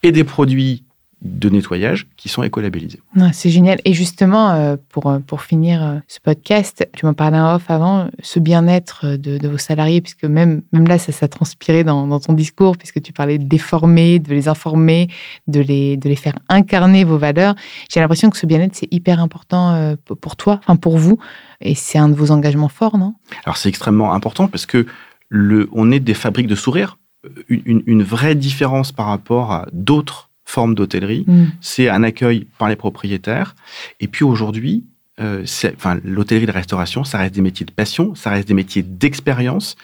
et 0.02 0.12
des 0.12 0.24
produits 0.24 0.84
de 1.24 1.48
nettoyage 1.48 2.06
qui 2.18 2.28
sont 2.28 2.42
écolabellisés. 2.42 3.00
Ouais, 3.16 3.30
c'est 3.32 3.48
génial. 3.48 3.80
Et 3.86 3.94
justement, 3.94 4.50
euh, 4.50 4.76
pour, 4.90 5.06
euh, 5.06 5.18
pour 5.20 5.40
finir 5.40 5.82
euh, 5.82 5.98
ce 6.06 6.20
podcast, 6.20 6.86
tu 6.94 7.06
m'en 7.06 7.14
parlais 7.14 7.38
en 7.38 7.54
off 7.56 7.70
avant, 7.70 8.08
ce 8.22 8.38
bien-être 8.38 9.16
de, 9.16 9.38
de 9.38 9.48
vos 9.48 9.56
salariés, 9.56 10.02
puisque 10.02 10.24
même, 10.24 10.60
même 10.72 10.86
là, 10.86 10.98
ça 10.98 11.12
s'est 11.12 11.28
transpiré 11.28 11.82
dans, 11.82 12.06
dans 12.06 12.20
ton 12.20 12.34
discours, 12.34 12.76
puisque 12.76 13.00
tu 13.00 13.14
parlais 13.14 13.38
de 13.38 13.48
les 13.50 13.58
former, 13.58 14.18
de 14.18 14.30
les 14.34 14.48
informer, 14.48 15.08
de 15.48 15.60
les, 15.60 15.96
de 15.96 16.08
les 16.10 16.16
faire 16.16 16.38
incarner 16.50 17.04
vos 17.04 17.16
valeurs. 17.16 17.54
J'ai 17.90 18.00
l'impression 18.00 18.28
que 18.28 18.36
ce 18.36 18.44
bien-être, 18.46 18.74
c'est 18.74 18.92
hyper 18.92 19.18
important 19.18 19.72
euh, 19.72 19.96
pour- 20.04 20.18
pour 20.18 20.36
toi, 20.36 20.60
enfin 20.62 20.76
pour 20.76 20.98
vous, 20.98 21.18
et 21.62 21.74
c'est 21.74 21.96
un 21.96 22.10
de 22.10 22.14
vos 22.14 22.30
engagements 22.32 22.68
forts, 22.68 22.98
non? 22.98 23.14
Alors 23.46 23.56
c'est 23.56 23.70
extrêmement 23.70 24.12
important 24.12 24.46
parce 24.48 24.66
que 24.66 24.86
le, 25.30 25.70
on 25.72 25.90
est 25.90 26.00
des 26.00 26.14
fabriques 26.14 26.48
de 26.48 26.54
sourires. 26.54 26.98
Une, 27.48 27.62
une- 27.64 27.82
une 27.86 28.02
vraie 28.02 28.34
différence 28.34 28.92
par 28.92 29.06
rapport 29.06 29.50
à 29.52 29.66
d'autres 29.72 30.28
formes 30.44 30.74
d'hôtellerie, 30.74 31.24
Mm. 31.26 31.44
c'est 31.60 31.88
un 31.88 32.02
accueil 32.02 32.46
par 32.58 32.68
les 32.68 32.76
propriétaires. 32.76 33.54
Et 34.00 34.08
puis 34.08 34.24
aujourd'hui, 34.24 34.84
euh, 35.20 35.44
enfin, 35.76 35.98
l'hôtellerie 36.04 36.46
de 36.46 36.52
restauration, 36.52 37.04
ça 37.04 37.18
reste 37.18 37.34
des 37.34 37.40
métiers 37.40 37.66
de 37.66 37.72
passion, 37.72 38.14
ça 38.14 38.30
reste 38.30 38.48
des 38.48 38.54
métiers 38.54 38.82
d'expérience. 38.82 39.76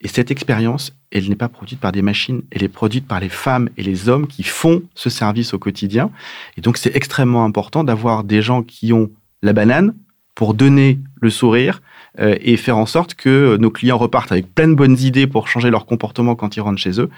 Et 0.00 0.08
cette 0.08 0.30
expérience, 0.30 0.92
elle 1.10 1.28
n'est 1.28 1.36
pas 1.36 1.48
produite 1.48 1.80
par 1.80 1.92
des 1.92 2.02
machines, 2.02 2.42
elle 2.50 2.62
est 2.62 2.68
produite 2.68 3.06
par 3.06 3.20
les 3.20 3.28
femmes 3.30 3.70
et 3.76 3.82
les 3.82 4.08
hommes 4.08 4.26
qui 4.26 4.42
font 4.42 4.82
ce 4.94 5.08
service 5.08 5.54
au 5.54 5.58
quotidien. 5.58 6.10
Et 6.58 6.60
donc 6.60 6.76
c'est 6.76 6.94
extrêmement 6.94 7.44
important 7.44 7.84
d'avoir 7.84 8.24
des 8.24 8.42
gens 8.42 8.62
qui 8.62 8.92
ont 8.92 9.10
la 9.42 9.52
banane 9.52 9.94
pour 10.34 10.52
donner 10.52 10.98
le 11.20 11.30
sourire 11.30 11.80
euh, 12.20 12.36
et 12.40 12.56
faire 12.56 12.76
en 12.76 12.86
sorte 12.86 13.14
que 13.14 13.56
nos 13.56 13.70
clients 13.70 13.96
repartent 13.96 14.32
avec 14.32 14.54
plein 14.54 14.68
de 14.68 14.74
bonnes 14.74 14.98
idées 14.98 15.26
pour 15.26 15.48
changer 15.48 15.70
leur 15.70 15.86
comportement 15.86 16.34
quand 16.34 16.56
ils 16.56 16.60
rentrent 16.60 16.80
chez 16.80 17.00
eux 17.00 17.08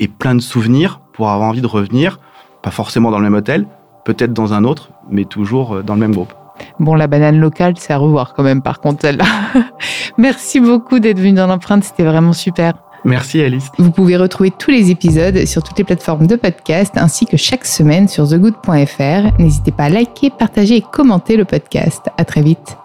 et 0.00 0.08
plein 0.08 0.34
de 0.34 0.40
souvenirs 0.40 1.00
pour 1.12 1.28
avoir 1.28 1.48
envie 1.48 1.60
de 1.60 1.66
revenir, 1.66 2.18
pas 2.62 2.70
forcément 2.70 3.10
dans 3.10 3.18
le 3.18 3.24
même 3.24 3.34
hôtel, 3.34 3.66
peut-être 4.04 4.32
dans 4.32 4.52
un 4.52 4.64
autre, 4.64 4.90
mais 5.10 5.24
toujours 5.24 5.76
euh, 5.76 5.82
dans 5.82 5.94
le 5.94 6.00
même 6.00 6.14
groupe. 6.14 6.32
Bon, 6.78 6.94
la 6.94 7.06
banane 7.06 7.38
locale, 7.38 7.74
c'est 7.76 7.92
à 7.92 7.98
revoir 7.98 8.34
quand 8.34 8.42
même, 8.42 8.62
par 8.62 8.80
contre, 8.80 9.02
celle-là. 9.02 9.24
Merci 10.18 10.60
beaucoup 10.60 10.98
d'être 10.98 11.18
venu 11.18 11.32
dans 11.32 11.46
l'empreinte, 11.46 11.84
c'était 11.84 12.04
vraiment 12.04 12.32
super. 12.32 12.74
Merci 13.04 13.42
Alice. 13.42 13.68
Vous 13.78 13.90
pouvez 13.90 14.16
retrouver 14.16 14.52
tous 14.52 14.70
les 14.70 14.90
épisodes 14.90 15.44
sur 15.44 15.62
toutes 15.62 15.78
les 15.78 15.84
plateformes 15.84 16.28
de 16.28 16.36
podcast 16.36 16.92
ainsi 16.96 17.26
que 17.26 17.36
chaque 17.36 17.64
semaine 17.64 18.06
sur 18.06 18.28
thegood.fr. 18.28 19.40
N'hésitez 19.40 19.72
pas 19.72 19.84
à 19.84 19.88
liker, 19.88 20.30
partager 20.30 20.76
et 20.76 20.82
commenter 20.82 21.36
le 21.36 21.44
podcast. 21.44 22.06
À 22.16 22.24
très 22.24 22.42
vite. 22.42 22.76